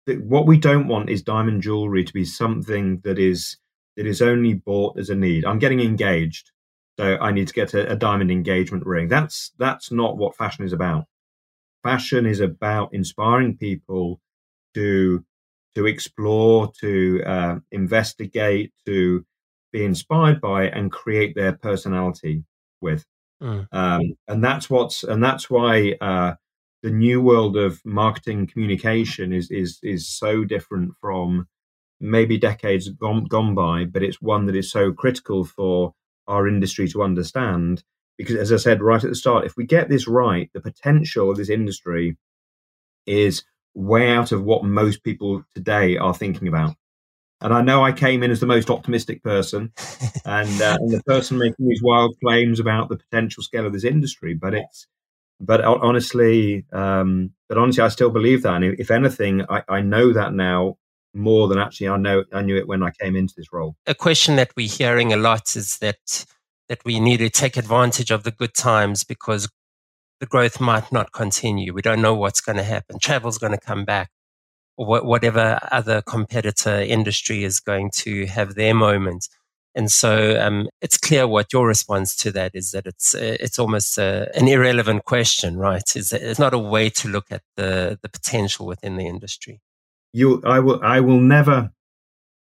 th- 0.08 0.20
what 0.20 0.48
we 0.48 0.58
don't 0.58 0.88
want 0.88 1.12
is 1.12 1.22
diamond 1.22 1.62
jewelry 1.62 2.04
to 2.04 2.14
be 2.14 2.26
something 2.26 3.00
that 3.04 3.20
is 3.20 3.58
that 3.96 4.08
is 4.08 4.22
only 4.22 4.56
bought 4.56 4.98
as 4.98 5.10
a 5.12 5.16
need. 5.16 5.46
I'm 5.46 5.60
getting 5.60 5.82
engaged, 5.82 6.52
so 7.00 7.18
I 7.18 7.32
need 7.32 7.48
to 7.48 7.54
get 7.54 7.76
a, 7.76 7.92
a 7.92 7.96
diamond 7.96 8.32
engagement 8.32 8.88
ring. 8.88 9.08
That's 9.08 9.52
that's 9.60 9.92
not 9.92 10.18
what 10.18 10.36
fashion 10.36 10.66
is 10.66 10.74
about 10.74 11.06
fashion 11.84 12.26
is 12.26 12.40
about 12.42 12.94
inspiring 12.94 13.56
people 13.56 14.20
to 14.74 15.24
to 15.78 15.86
explore, 15.86 16.72
to 16.82 17.22
uh, 17.24 17.56
investigate, 17.72 18.74
to 18.84 19.24
be 19.72 19.86
inspired 19.86 20.42
by, 20.42 20.64
and 20.64 20.92
create 20.92 21.36
their 21.36 21.54
personality 21.54 22.44
with. 22.82 23.06
Mm. 23.44 23.68
Um, 23.72 24.02
and 24.28 24.44
that's 24.44 24.72
what's 24.72 25.04
and 25.04 25.24
that's 25.24 25.52
why 25.52 25.96
uh, 26.02 26.34
the 26.82 26.90
new 26.90 27.22
world 27.22 27.56
of 27.56 27.80
marketing 27.86 28.48
communication 28.48 29.32
is 29.32 29.52
is 29.52 29.78
is 29.84 30.10
so 30.10 30.44
different 30.44 30.94
from 31.00 31.48
maybe 32.00 32.40
decades 32.40 32.90
gone, 32.90 33.26
gone 33.26 33.54
by, 33.54 33.86
but 33.86 34.02
it's 34.02 34.20
one 34.20 34.48
that 34.48 34.56
is 34.56 34.72
so 34.72 34.92
critical 34.92 35.46
for 35.46 35.94
our 36.28 36.48
industry 36.48 36.88
to 36.88 37.04
understand 37.04 37.84
because 38.18 38.36
as 38.36 38.52
I 38.52 38.58
said 38.58 38.82
right 38.82 39.04
at 39.04 39.12
the 39.12 39.16
start, 39.16 39.46
if 39.46 39.56
we 39.56 39.66
get 39.68 39.90
this 39.90 40.08
right, 40.08 40.50
the 40.54 40.60
potential 40.60 41.30
of 41.30 41.38
this 41.38 41.52
industry 41.52 42.18
is 43.06 43.44
way 43.78 44.10
out 44.10 44.32
of 44.32 44.44
what 44.44 44.64
most 44.64 45.04
people 45.04 45.44
today 45.54 45.98
are 45.98 46.14
thinking 46.14 46.48
about. 46.48 46.76
And 47.40 47.54
I 47.54 47.62
know 47.62 47.84
I 47.84 47.92
came 47.92 48.24
in 48.24 48.32
as 48.32 48.40
the 48.40 48.48
most 48.48 48.72
optimistic 48.72 49.24
person 49.24 49.72
and, 50.26 50.62
uh, 50.62 50.78
and 50.82 50.92
the 50.92 51.04
person 51.04 51.38
making 51.38 51.68
these 51.68 51.84
wild 51.84 52.16
claims 52.24 52.60
about 52.60 52.90
the 52.90 52.98
potential 52.98 53.44
scale 53.44 53.68
of 53.68 53.74
this 53.74 53.84
industry, 53.84 54.34
but 54.34 54.56
it's, 54.56 54.88
but 55.40 55.64
honestly, 55.64 56.66
um, 56.74 57.32
but 57.48 57.60
honestly, 57.60 57.84
I 57.84 57.90
still 57.90 58.10
believe 58.10 58.42
that. 58.42 58.56
And 58.56 58.80
if 58.80 58.90
anything, 58.90 59.44
I, 59.48 59.62
I 59.70 59.82
know 59.82 60.12
that 60.12 60.34
now 60.34 60.78
more 61.14 61.48
than 61.48 61.60
actually 61.60 61.90
I 61.90 61.98
know 61.98 62.24
I 62.34 62.42
knew 62.42 62.58
it 62.58 62.68
when 62.68 62.84
I 62.84 62.92
came 62.92 63.16
into 63.16 63.34
this 63.38 63.54
role. 63.54 63.76
A 63.86 63.96
question 63.96 64.36
that 64.38 64.52
we're 64.56 64.68
hearing 64.68 65.14
a 65.14 65.18
lot 65.18 65.56
is 65.56 65.78
that 65.78 66.26
that 66.70 66.84
we 66.84 67.00
need 67.00 67.18
to 67.18 67.30
take 67.30 67.56
advantage 67.56 68.12
of 68.12 68.24
the 68.24 68.32
good 68.32 68.54
times 68.54 69.04
because 69.04 69.48
the 70.20 70.26
growth 70.26 70.60
might 70.60 70.92
not 70.92 71.12
continue. 71.12 71.74
We 71.74 71.82
don't 71.82 72.02
know 72.02 72.16
what's 72.16 72.42
going 72.42 72.58
to 72.58 72.64
happen. 72.64 73.00
Travel's 73.00 73.38
going 73.38 73.54
to 73.54 73.60
come 73.60 73.86
back, 73.86 74.10
or 74.78 75.02
whatever 75.02 75.60
other 75.72 76.02
competitor 76.02 76.80
industry 76.80 77.44
is 77.44 77.60
going 77.60 77.92
to 77.96 78.26
have 78.28 78.56
their 78.56 78.74
moment. 78.74 79.28
And 79.76 79.92
so 79.92 80.42
um, 80.42 80.70
it's 80.82 80.98
clear 80.98 81.28
what 81.28 81.54
your 81.54 81.68
response 81.68 82.16
to 82.18 82.32
that 82.32 82.56
is 82.56 82.72
that 82.72 82.88
it's 82.88 83.14
uh, 83.14 83.38
it's 83.40 83.60
almost 83.60 84.00
a, 84.00 84.32
an 84.36 84.48
irrelevant 84.48 85.06
question, 85.06 85.58
right? 85.58 85.96
Is 85.96 86.12
it's 86.12 86.40
not 86.40 86.56
a 86.56 86.60
way 86.60 86.90
to 86.90 87.08
look 87.08 87.28
at 87.32 87.44
the 87.58 88.00
the 88.02 88.10
potential 88.10 88.66
within 88.66 88.98
the 88.98 89.06
industry. 89.06 89.62
You, 90.14 90.42
I 90.44 90.60
will, 90.60 90.80
I 90.84 91.00
will 91.00 91.20
never 91.20 91.72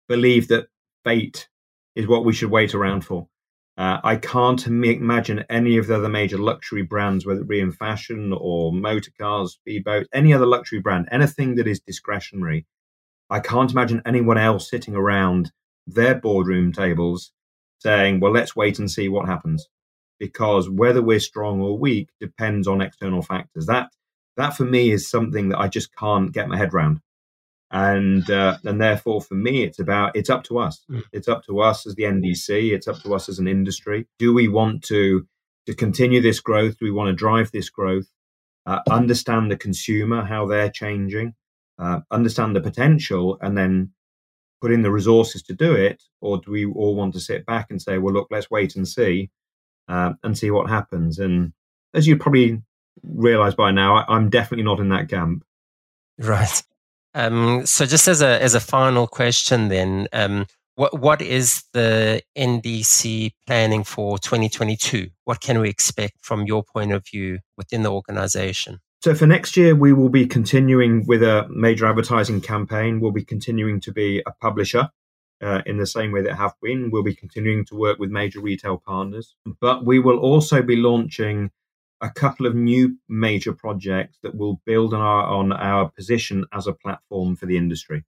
believe 0.09 0.49
that 0.49 0.67
fate 1.05 1.49
is 1.95 2.09
what 2.09 2.25
we 2.25 2.33
should 2.33 2.51
wait 2.51 2.75
around 2.75 3.05
for. 3.05 3.29
Uh, 3.79 3.99
I 4.05 4.17
can't 4.17 4.67
imagine 4.67 5.45
any 5.49 5.79
of 5.79 5.87
the 5.87 5.97
other 5.97 6.09
major 6.09 6.37
luxury 6.37 6.83
brands, 6.83 7.25
whether 7.25 7.41
it 7.41 7.49
be 7.49 7.61
in 7.61 7.73
fashion 7.73 8.33
or 8.37 8.73
motor 8.73 9.11
cars, 9.19 9.59
speedboats, 9.67 10.07
any 10.13 10.35
other 10.35 10.47
luxury 10.47 10.81
brand, 10.81 11.09
anything 11.11 11.55
that 11.55 11.67
is 11.67 11.81
discretionary. 11.81 12.67
I 13.31 13.41
can't 13.41 13.73
imagine 13.73 14.03
anyone 14.05 14.37
else 14.37 14.69
sitting 14.69 14.95
around 14.95 15.53
their 15.87 16.15
boardroom 16.15 16.73
tables 16.73 17.33
saying, 17.79 18.21
well, 18.21 18.33
let's 18.33 18.55
wait 18.55 18.79
and 18.79 18.91
see 18.91 19.09
what 19.09 19.27
happens. 19.27 19.67
Because 20.19 20.69
whether 20.69 21.03
we're 21.03 21.19
strong 21.19 21.61
or 21.63 21.79
weak 21.79 22.11
depends 22.21 22.69
on 22.69 22.83
external 22.83 23.23
factors. 23.23 23.67
That, 23.67 23.89
that 24.37 24.55
for 24.55 24.65
me 24.65 24.91
is 24.91 25.09
something 25.09 25.49
that 25.49 25.59
I 25.59 25.69
just 25.69 25.97
can't 25.97 26.31
get 26.31 26.49
my 26.49 26.59
head 26.59 26.75
around 26.75 27.01
and 27.73 28.31
uh, 28.31 28.59
and 28.65 28.81
therefore 28.81 29.21
for 29.21 29.35
me 29.35 29.65
it's 29.65 29.79
about 29.79 30.15
it's 30.15 30.31
up 30.31 30.45
to 30.45 30.59
us 30.59 30.85
mm. 30.91 31.03
it's 31.13 31.29
up 31.29 31.45
to 31.45 31.61
us 31.61 31.87
as 31.87 31.95
the 31.95 32.03
ndc 32.03 32.73
it's 32.73 32.87
up 32.87 33.01
to 33.03 33.15
us 33.15 33.29
as 33.29 33.39
an 33.39 33.49
industry 33.49 34.07
do 34.19 34.35
we 34.35 34.47
want 34.47 34.83
to 34.85 35.27
to 35.67 35.75
continue 35.75 36.21
this 36.21 36.39
growth 36.39 36.79
do 36.79 36.85
we 36.85 36.91
want 36.91 37.09
to 37.09 37.15
drive 37.15 37.51
this 37.51 37.71
growth 37.71 38.07
uh, 38.67 38.81
understand 38.91 39.51
the 39.51 39.57
consumer 39.57 40.23
how 40.23 40.47
they're 40.47 40.71
changing 40.71 41.35
uh, 41.79 42.01
understand 42.11 42.55
the 42.55 42.61
potential, 42.61 43.39
and 43.41 43.57
then 43.57 43.91
put 44.61 44.73
in 44.73 44.83
the 44.83 44.91
resources 44.91 45.43
to 45.43 45.53
do 45.53 45.75
it, 45.75 46.03
or 46.21 46.39
do 46.39 46.51
we 46.51 46.65
all 46.65 46.95
want 46.95 47.13
to 47.15 47.21
sit 47.21 47.45
back 47.47 47.67
and 47.71 47.83
say, 47.83 47.99
well, 47.99 48.15
look, 48.15 48.29
let's 48.31 48.51
wait 48.51 48.77
and 48.77 48.87
see, 48.87 49.31
uh, 49.89 50.13
and 50.23 50.39
see 50.39 50.51
what 50.51 50.71
happens? 50.71 51.19
And 51.19 51.53
as 51.95 52.07
you 52.07 52.17
probably 52.17 52.63
realize 53.03 53.55
by 53.55 53.73
now, 53.73 53.97
I, 53.97 54.17
am 54.17 54.31
definitely 54.31 54.65
not 54.65 54.79
in 54.79 54.91
that 54.91 55.09
camp. 55.09 55.45
Right. 56.19 56.63
Um, 57.15 57.67
so, 57.67 57.85
just 57.85 58.09
as 58.09 58.23
a 58.23 58.43
as 58.43 58.55
a 58.55 58.61
final 58.61 59.07
question, 59.07 59.69
then, 59.69 60.09
um, 60.13 60.47
what 60.77 60.99
what 60.99 61.23
is 61.23 61.65
the 61.73 62.23
NDC 62.37 63.33
planning 63.47 63.85
for 63.85 64.19
2022? 64.19 65.09
What 65.25 65.41
can 65.41 65.61
we 65.61 65.69
expect 65.69 66.15
from 66.23 66.47
your 66.47 66.63
point 66.63 66.93
of 66.93 67.05
view 67.07 67.41
within 67.57 67.83
the 67.83 67.93
organization? 67.93 68.81
So 69.03 69.17
for 69.17 69.27
next 69.27 69.57
year, 69.57 69.75
we 69.75 69.93
will 69.93 70.09
be 70.09 70.27
continuing 70.27 71.05
with 71.07 71.25
a 71.25 71.49
major 71.51 71.87
advertising 71.87 72.41
campaign. 72.41 73.01
We'll 73.01 73.11
be 73.11 73.25
continuing 73.25 73.81
to 73.81 73.93
be 73.93 74.23
a 74.25 74.31
publisher 74.41 74.91
uh, 75.43 75.61
in 75.67 75.79
the 75.79 75.87
same 75.87 76.13
way 76.13 76.23
that 76.23 76.37
have 76.37 76.55
been. 76.63 76.91
We'll 76.93 77.03
be 77.03 77.15
continuing 77.15 77.65
to 77.67 77.75
work 77.75 77.99
with 77.99 78.11
major 78.11 78.41
retail 78.41 78.79
partners, 78.79 79.35
but 79.61 79.85
we 79.85 79.99
will 79.99 80.19
also 80.19 80.63
be 80.63 80.77
launching 80.77 81.51
a 82.03 82.11
couple 82.11 82.47
of 82.47 82.55
new 82.55 82.99
major 83.09 83.53
projects 83.53 84.19
that 84.23 84.35
will 84.35 84.61
build 84.67 84.93
on 84.93 85.01
our 85.01 85.25
on 85.25 85.53
our 85.53 85.89
position 85.89 86.45
as 86.53 86.67
a 86.67 86.73
platform 86.73 87.37
for 87.37 87.47
the 87.47 87.57
industry. 87.57 88.05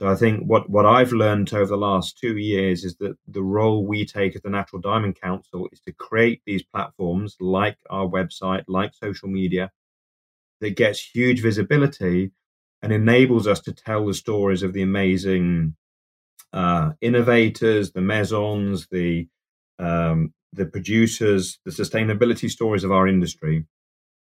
So 0.00 0.08
I 0.08 0.16
think 0.16 0.42
what, 0.46 0.68
what 0.68 0.84
I've 0.84 1.12
learned 1.12 1.54
over 1.54 1.66
the 1.66 1.76
last 1.76 2.18
two 2.18 2.36
years 2.36 2.82
is 2.82 2.96
that 2.96 3.16
the 3.28 3.42
role 3.42 3.86
we 3.86 4.04
take 4.04 4.34
as 4.34 4.42
the 4.42 4.50
Natural 4.50 4.82
Diamond 4.82 5.20
Council 5.20 5.68
is 5.70 5.78
to 5.82 5.92
create 5.92 6.42
these 6.44 6.64
platforms 6.64 7.36
like 7.38 7.78
our 7.88 8.08
website, 8.08 8.64
like 8.66 8.94
social 8.94 9.28
media, 9.28 9.70
that 10.60 10.74
gets 10.74 11.00
huge 11.00 11.40
visibility 11.40 12.32
and 12.82 12.92
enables 12.92 13.46
us 13.46 13.60
to 13.60 13.72
tell 13.72 14.04
the 14.04 14.14
stories 14.14 14.64
of 14.64 14.72
the 14.72 14.82
amazing 14.82 15.76
uh, 16.52 16.90
innovators, 17.00 17.92
the 17.92 18.00
maisons, 18.00 18.88
the 18.90 19.28
um, 19.78 20.34
the 20.52 20.66
producers, 20.66 21.58
the 21.64 21.70
sustainability 21.70 22.50
stories 22.50 22.84
of 22.84 22.92
our 22.92 23.08
industry. 23.08 23.64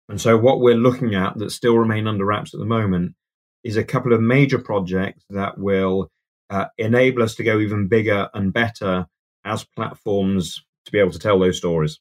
And 0.10 0.20
so, 0.20 0.38
what 0.38 0.60
we're 0.60 0.76
looking 0.76 1.16
at 1.16 1.38
that 1.38 1.52
still 1.52 1.78
remain 1.78 2.08
under 2.08 2.26
wraps 2.26 2.54
at 2.54 2.60
the 2.60 2.66
moment 2.66 3.16
is 3.64 3.78
a 3.78 3.84
couple 3.84 4.14
of 4.14 4.22
major 4.22 4.60
projects 4.60 5.24
that 5.30 5.58
will 5.58 6.12
uh, 6.50 6.66
enable 6.78 7.24
us 7.24 7.36
to 7.36 7.44
go 7.44 7.60
even 7.60 7.88
bigger 7.88 8.30
and 8.34 8.54
better 8.54 9.08
as 9.46 9.64
platforms 9.64 10.64
to 10.86 10.92
be 10.92 11.00
able 11.00 11.12
to 11.12 11.20
tell 11.20 11.40
those 11.40 11.58
stories. 11.58 12.00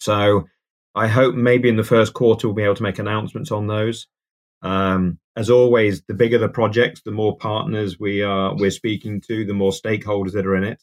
So 0.00 0.48
I 0.94 1.06
hope 1.06 1.34
maybe 1.34 1.68
in 1.68 1.76
the 1.76 1.84
first 1.84 2.14
quarter 2.14 2.48
we'll 2.48 2.54
be 2.54 2.62
able 2.62 2.74
to 2.76 2.82
make 2.82 2.98
announcements 2.98 3.50
on 3.50 3.66
those. 3.66 4.06
Um, 4.62 5.18
as 5.36 5.50
always, 5.50 6.02
the 6.02 6.14
bigger 6.14 6.38
the 6.38 6.48
projects, 6.48 7.02
the 7.02 7.10
more 7.10 7.36
partners 7.36 7.98
we 7.98 8.22
are 8.22 8.54
we're 8.54 8.70
speaking 8.70 9.20
to, 9.22 9.44
the 9.44 9.54
more 9.54 9.72
stakeholders 9.72 10.32
that 10.32 10.46
are 10.46 10.56
in 10.56 10.64
it, 10.64 10.82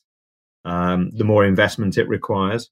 um, 0.65 1.11
the 1.11 1.23
more 1.23 1.45
investment 1.45 1.97
it 1.97 2.07
requires. 2.07 2.69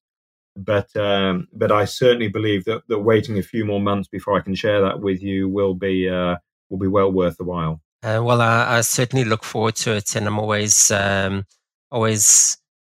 But 0.55 0.95
um, 0.95 1.47
but 1.53 1.71
I 1.71 1.85
certainly 1.85 2.29
believe 2.29 2.65
that, 2.65 2.81
that 2.87 2.99
waiting 2.99 3.37
a 3.37 3.43
few 3.43 3.63
more 3.63 3.79
months 3.79 4.07
before 4.07 4.37
I 4.37 4.41
can 4.41 4.55
share 4.55 4.81
that 4.81 5.01
with 5.01 5.21
you 5.21 5.47
will 5.47 5.75
be 5.75 6.09
uh, 6.09 6.37
will 6.69 6.79
be 6.79 6.87
well 6.87 7.11
worth 7.11 7.37
the 7.37 7.43
while. 7.43 7.81
Uh, 8.03 8.21
well, 8.23 8.41
I, 8.41 8.77
I, 8.77 8.81
certainly 8.81 9.25
look 9.25 9.43
forward 9.43 9.75
to 9.77 9.95
it, 9.95 10.15
and 10.15 10.25
I'm 10.27 10.39
always 10.39 10.89
um, 10.91 11.45
always 11.91 12.57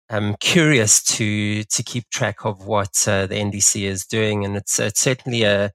um, 0.09 0.35
curious 0.39 1.03
to 1.03 1.63
to 1.63 1.83
keep 1.83 2.09
track 2.09 2.45
of 2.45 2.65
what 2.65 3.05
uh, 3.07 3.25
the 3.27 3.35
NDC 3.35 3.83
is 3.83 4.05
doing, 4.05 4.45
and 4.45 4.55
it's, 4.55 4.79
it's 4.79 5.01
certainly 5.01 5.43
a 5.43 5.71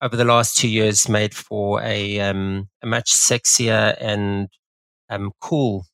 over 0.00 0.16
the 0.16 0.24
last 0.24 0.56
two 0.56 0.68
years 0.68 1.08
made 1.08 1.34
for 1.34 1.82
a 1.82 2.20
um, 2.20 2.68
a 2.82 2.86
much 2.86 3.12
sexier 3.12 3.96
and 4.00 4.48
um, 5.08 5.32
cool 5.40 5.86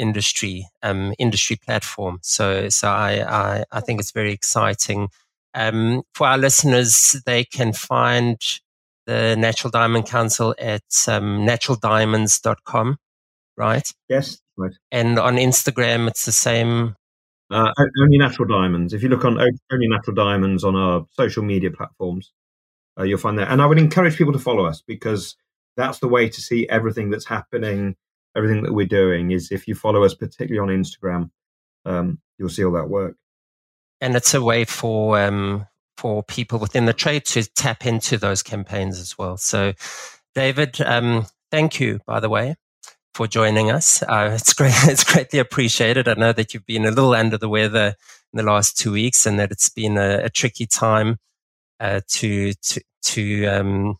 industry 0.00 0.66
um, 0.82 1.14
industry 1.18 1.56
platform. 1.56 2.18
So 2.22 2.68
so 2.68 2.88
I, 2.88 3.22
I, 3.22 3.64
I 3.70 3.80
think 3.80 4.00
it's 4.00 4.12
very 4.12 4.32
exciting. 4.32 5.08
Um, 5.54 6.02
for 6.14 6.26
our 6.26 6.38
listeners, 6.38 7.16
they 7.26 7.44
can 7.44 7.72
find 7.72 8.38
the 9.06 9.36
Natural 9.36 9.70
Diamond 9.70 10.06
Council 10.06 10.54
at 10.58 10.82
um, 11.08 11.46
naturaldiamonds.com, 11.46 12.98
right? 13.56 13.92
Yes, 14.08 14.38
right. 14.56 14.72
And 14.92 15.18
on 15.18 15.36
Instagram, 15.36 16.06
it's 16.06 16.24
the 16.24 16.32
same. 16.32 16.94
Uh, 17.50 17.72
only 18.00 18.18
Natural 18.18 18.46
Diamonds. 18.46 18.92
If 18.94 19.02
you 19.02 19.08
look 19.08 19.24
on 19.24 19.40
Only 19.40 19.88
Natural 19.88 20.14
Diamonds 20.14 20.62
on 20.62 20.76
our 20.76 21.04
social 21.10 21.42
media 21.42 21.72
platforms, 21.72 22.32
uh, 22.98 23.02
you'll 23.02 23.18
find 23.18 23.38
that. 23.38 23.50
And 23.50 23.60
I 23.60 23.66
would 23.66 23.78
encourage 23.78 24.16
people 24.16 24.32
to 24.32 24.38
follow 24.38 24.64
us 24.64 24.82
because 24.86 25.34
that's 25.76 25.98
the 25.98 26.08
way 26.08 26.28
to 26.28 26.40
see 26.40 26.68
everything 26.68 27.10
that's 27.10 27.26
happening, 27.26 27.96
everything 28.36 28.62
that 28.62 28.72
we're 28.72 28.86
doing. 28.86 29.30
Is 29.30 29.50
if 29.50 29.68
you 29.68 29.74
follow 29.74 30.04
us, 30.04 30.14
particularly 30.14 30.58
on 30.58 30.76
Instagram, 30.76 31.30
um, 31.84 32.18
you'll 32.38 32.48
see 32.48 32.64
all 32.64 32.72
that 32.72 32.88
work. 32.88 33.16
And 34.00 34.16
it's 34.16 34.34
a 34.34 34.42
way 34.42 34.64
for 34.64 35.20
um, 35.20 35.66
for 35.96 36.22
people 36.22 36.58
within 36.58 36.86
the 36.86 36.94
trade 36.94 37.26
to 37.26 37.44
tap 37.54 37.84
into 37.84 38.16
those 38.16 38.42
campaigns 38.42 38.98
as 38.98 39.18
well. 39.18 39.36
So, 39.36 39.74
David, 40.34 40.80
um, 40.80 41.26
thank 41.50 41.78
you, 41.78 42.00
by 42.06 42.20
the 42.20 42.30
way, 42.30 42.56
for 43.12 43.26
joining 43.26 43.70
us. 43.70 44.02
Uh, 44.02 44.30
it's 44.32 44.52
great. 44.54 44.72
It's 44.84 45.04
greatly 45.04 45.38
appreciated. 45.38 46.08
I 46.08 46.14
know 46.14 46.32
that 46.32 46.54
you've 46.54 46.66
been 46.66 46.86
a 46.86 46.90
little 46.90 47.14
under 47.14 47.36
the 47.36 47.48
weather 47.48 47.94
in 48.32 48.36
the 48.36 48.42
last 48.42 48.78
two 48.78 48.92
weeks, 48.92 49.26
and 49.26 49.38
that 49.38 49.50
it's 49.50 49.68
been 49.68 49.98
a, 49.98 50.24
a 50.24 50.30
tricky 50.30 50.66
time 50.66 51.18
uh, 51.78 52.00
to 52.08 52.54
to 52.54 52.80
to 53.02 53.46
um, 53.46 53.96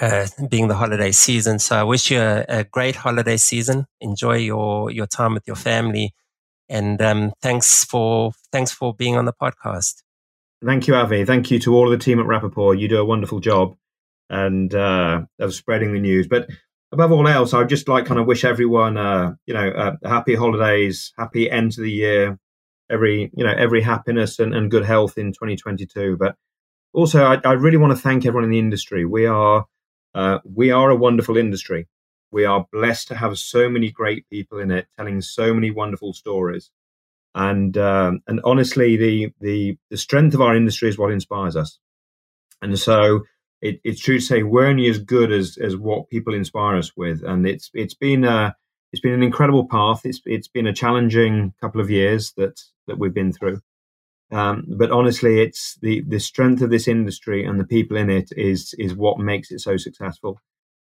uh, 0.00 0.26
being 0.48 0.68
the 0.68 0.74
holiday 0.74 1.12
season. 1.12 1.58
So 1.58 1.76
I 1.76 1.84
wish 1.84 2.10
you 2.10 2.20
a, 2.20 2.44
a, 2.48 2.64
great 2.64 2.96
holiday 2.96 3.36
season. 3.36 3.86
Enjoy 4.00 4.36
your 4.36 4.90
your 4.90 5.06
time 5.06 5.34
with 5.34 5.46
your 5.46 5.56
family, 5.56 6.14
and 6.68 7.00
um, 7.00 7.32
thanks 7.40 7.84
for 7.84 8.32
thanks 8.52 8.72
for 8.72 8.94
being 8.94 9.16
on 9.16 9.24
the 9.24 9.32
podcast. 9.32 10.02
Thank 10.64 10.86
you, 10.86 10.94
Avi. 10.94 11.24
Thank 11.24 11.50
you 11.50 11.58
to 11.60 11.74
all 11.74 11.92
of 11.92 11.98
the 11.98 12.02
team 12.02 12.18
at 12.18 12.26
Rapaport. 12.26 12.80
You 12.80 12.88
do 12.88 12.98
a 12.98 13.04
wonderful 13.04 13.40
job 13.40 13.76
and 14.30 14.74
uh, 14.74 15.22
of 15.38 15.54
spreading 15.54 15.92
the 15.92 16.00
news. 16.00 16.26
But 16.26 16.48
above 16.90 17.12
all 17.12 17.28
else, 17.28 17.52
I'd 17.52 17.68
just 17.68 17.88
like 17.88 18.06
kind 18.06 18.18
of 18.18 18.26
wish 18.26 18.44
everyone, 18.44 18.96
uh, 18.96 19.34
you 19.46 19.54
know, 19.54 19.68
uh, 19.68 19.96
happy 20.04 20.34
holidays, 20.34 21.12
happy 21.18 21.50
end 21.50 21.72
to 21.72 21.82
the 21.82 21.90
year, 21.90 22.38
every 22.90 23.30
you 23.34 23.44
know 23.44 23.54
every 23.56 23.82
happiness 23.82 24.38
and, 24.38 24.54
and 24.54 24.70
good 24.70 24.84
health 24.84 25.18
in 25.18 25.32
2022. 25.32 26.16
But 26.16 26.36
also, 26.92 27.24
I, 27.24 27.40
I, 27.44 27.52
really 27.52 27.76
want 27.76 27.90
to 27.92 27.98
thank 28.00 28.24
everyone 28.24 28.44
in 28.44 28.50
the 28.50 28.58
industry. 28.58 29.04
We 29.04 29.26
are 29.26 29.66
uh, 30.14 30.38
we 30.44 30.70
are 30.70 30.90
a 30.90 30.96
wonderful 30.96 31.36
industry. 31.36 31.88
We 32.30 32.44
are 32.44 32.66
blessed 32.72 33.08
to 33.08 33.14
have 33.16 33.38
so 33.38 33.68
many 33.68 33.90
great 33.90 34.28
people 34.28 34.58
in 34.58 34.70
it, 34.70 34.86
telling 34.96 35.20
so 35.20 35.54
many 35.54 35.70
wonderful 35.70 36.12
stories 36.12 36.70
and 37.34 37.76
um, 37.76 38.22
and 38.26 38.40
honestly, 38.44 38.96
the 38.96 39.32
the 39.40 39.76
the 39.90 39.96
strength 39.96 40.34
of 40.34 40.40
our 40.40 40.54
industry 40.54 40.88
is 40.88 40.98
what 40.98 41.12
inspires 41.12 41.56
us. 41.56 41.78
And 42.62 42.78
so 42.78 43.22
it, 43.60 43.80
it's 43.84 44.00
true 44.00 44.18
to 44.18 44.24
say 44.24 44.42
we're 44.42 44.66
only 44.66 44.88
as 44.88 44.98
good 44.98 45.32
as 45.32 45.58
as 45.60 45.76
what 45.76 46.08
people 46.08 46.34
inspire 46.34 46.76
us 46.76 46.92
with. 46.96 47.22
And 47.24 47.46
it's 47.46 47.70
it's 47.74 47.94
been 47.94 48.24
a 48.24 48.54
it's 48.92 49.00
been 49.00 49.14
an 49.14 49.22
incredible 49.22 49.66
path. 49.66 50.02
It's 50.04 50.20
it's 50.24 50.48
been 50.48 50.68
a 50.68 50.72
challenging 50.72 51.54
couple 51.60 51.80
of 51.80 51.90
years 51.90 52.32
that 52.36 52.60
that 52.86 52.98
we've 52.98 53.14
been 53.14 53.32
through. 53.32 53.60
Um, 54.32 54.64
but 54.66 54.90
honestly, 54.90 55.40
it's 55.40 55.78
the 55.82 56.02
the 56.06 56.20
strength 56.20 56.62
of 56.62 56.70
this 56.70 56.88
industry 56.88 57.44
and 57.44 57.60
the 57.60 57.66
people 57.66 57.96
in 57.96 58.10
it 58.10 58.30
is 58.36 58.74
is 58.78 58.94
what 58.94 59.18
makes 59.18 59.50
it 59.50 59.60
so 59.60 59.76
successful 59.76 60.40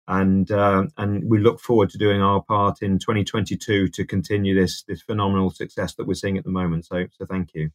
and 0.07 0.51
uh, 0.51 0.83
and 0.97 1.23
we 1.29 1.39
look 1.39 1.59
forward 1.59 1.89
to 1.91 1.97
doing 1.97 2.21
our 2.21 2.43
part 2.43 2.81
in 2.81 2.99
2022 2.99 3.87
to 3.87 4.05
continue 4.05 4.59
this 4.59 4.83
this 4.83 5.01
phenomenal 5.01 5.49
success 5.49 5.95
that 5.95 6.07
we're 6.07 6.13
seeing 6.13 6.37
at 6.37 6.43
the 6.43 6.51
moment. 6.51 6.85
So 6.85 7.05
so 7.11 7.25
thank 7.25 7.53
you. 7.53 7.69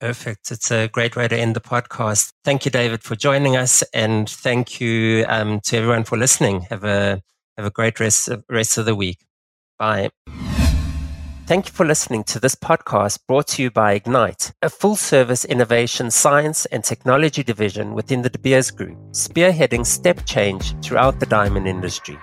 Perfect. 0.00 0.50
It's 0.50 0.70
a 0.70 0.88
great 0.88 1.16
way 1.16 1.26
to 1.26 1.36
end 1.36 1.56
the 1.56 1.60
podcast. 1.60 2.32
Thank 2.44 2.66
you, 2.66 2.70
David, 2.70 3.02
for 3.02 3.16
joining 3.16 3.56
us, 3.56 3.82
and 3.94 4.28
thank 4.28 4.80
you 4.80 5.24
um, 5.28 5.60
to 5.60 5.76
everyone 5.76 6.04
for 6.04 6.16
listening. 6.18 6.62
Have 6.62 6.84
a 6.84 7.22
have 7.56 7.66
a 7.66 7.70
great 7.70 8.00
rest 8.00 8.28
of, 8.28 8.44
rest 8.48 8.78
of 8.78 8.86
the 8.86 8.94
week. 8.94 9.18
Bye. 9.78 10.10
Thank 11.46 11.68
you 11.68 11.72
for 11.72 11.86
listening 11.86 12.24
to 12.24 12.40
this 12.40 12.56
podcast 12.56 13.20
brought 13.28 13.46
to 13.54 13.62
you 13.62 13.70
by 13.70 13.92
Ignite, 13.92 14.52
a 14.62 14.68
full 14.68 14.96
service 14.96 15.44
innovation, 15.44 16.10
science, 16.10 16.66
and 16.66 16.82
technology 16.82 17.44
division 17.44 17.94
within 17.94 18.22
the 18.22 18.30
De 18.30 18.36
Beers 18.36 18.72
Group, 18.72 18.98
spearheading 19.12 19.86
step 19.86 20.26
change 20.26 20.76
throughout 20.80 21.20
the 21.20 21.26
diamond 21.26 21.68
industry. 21.68 22.18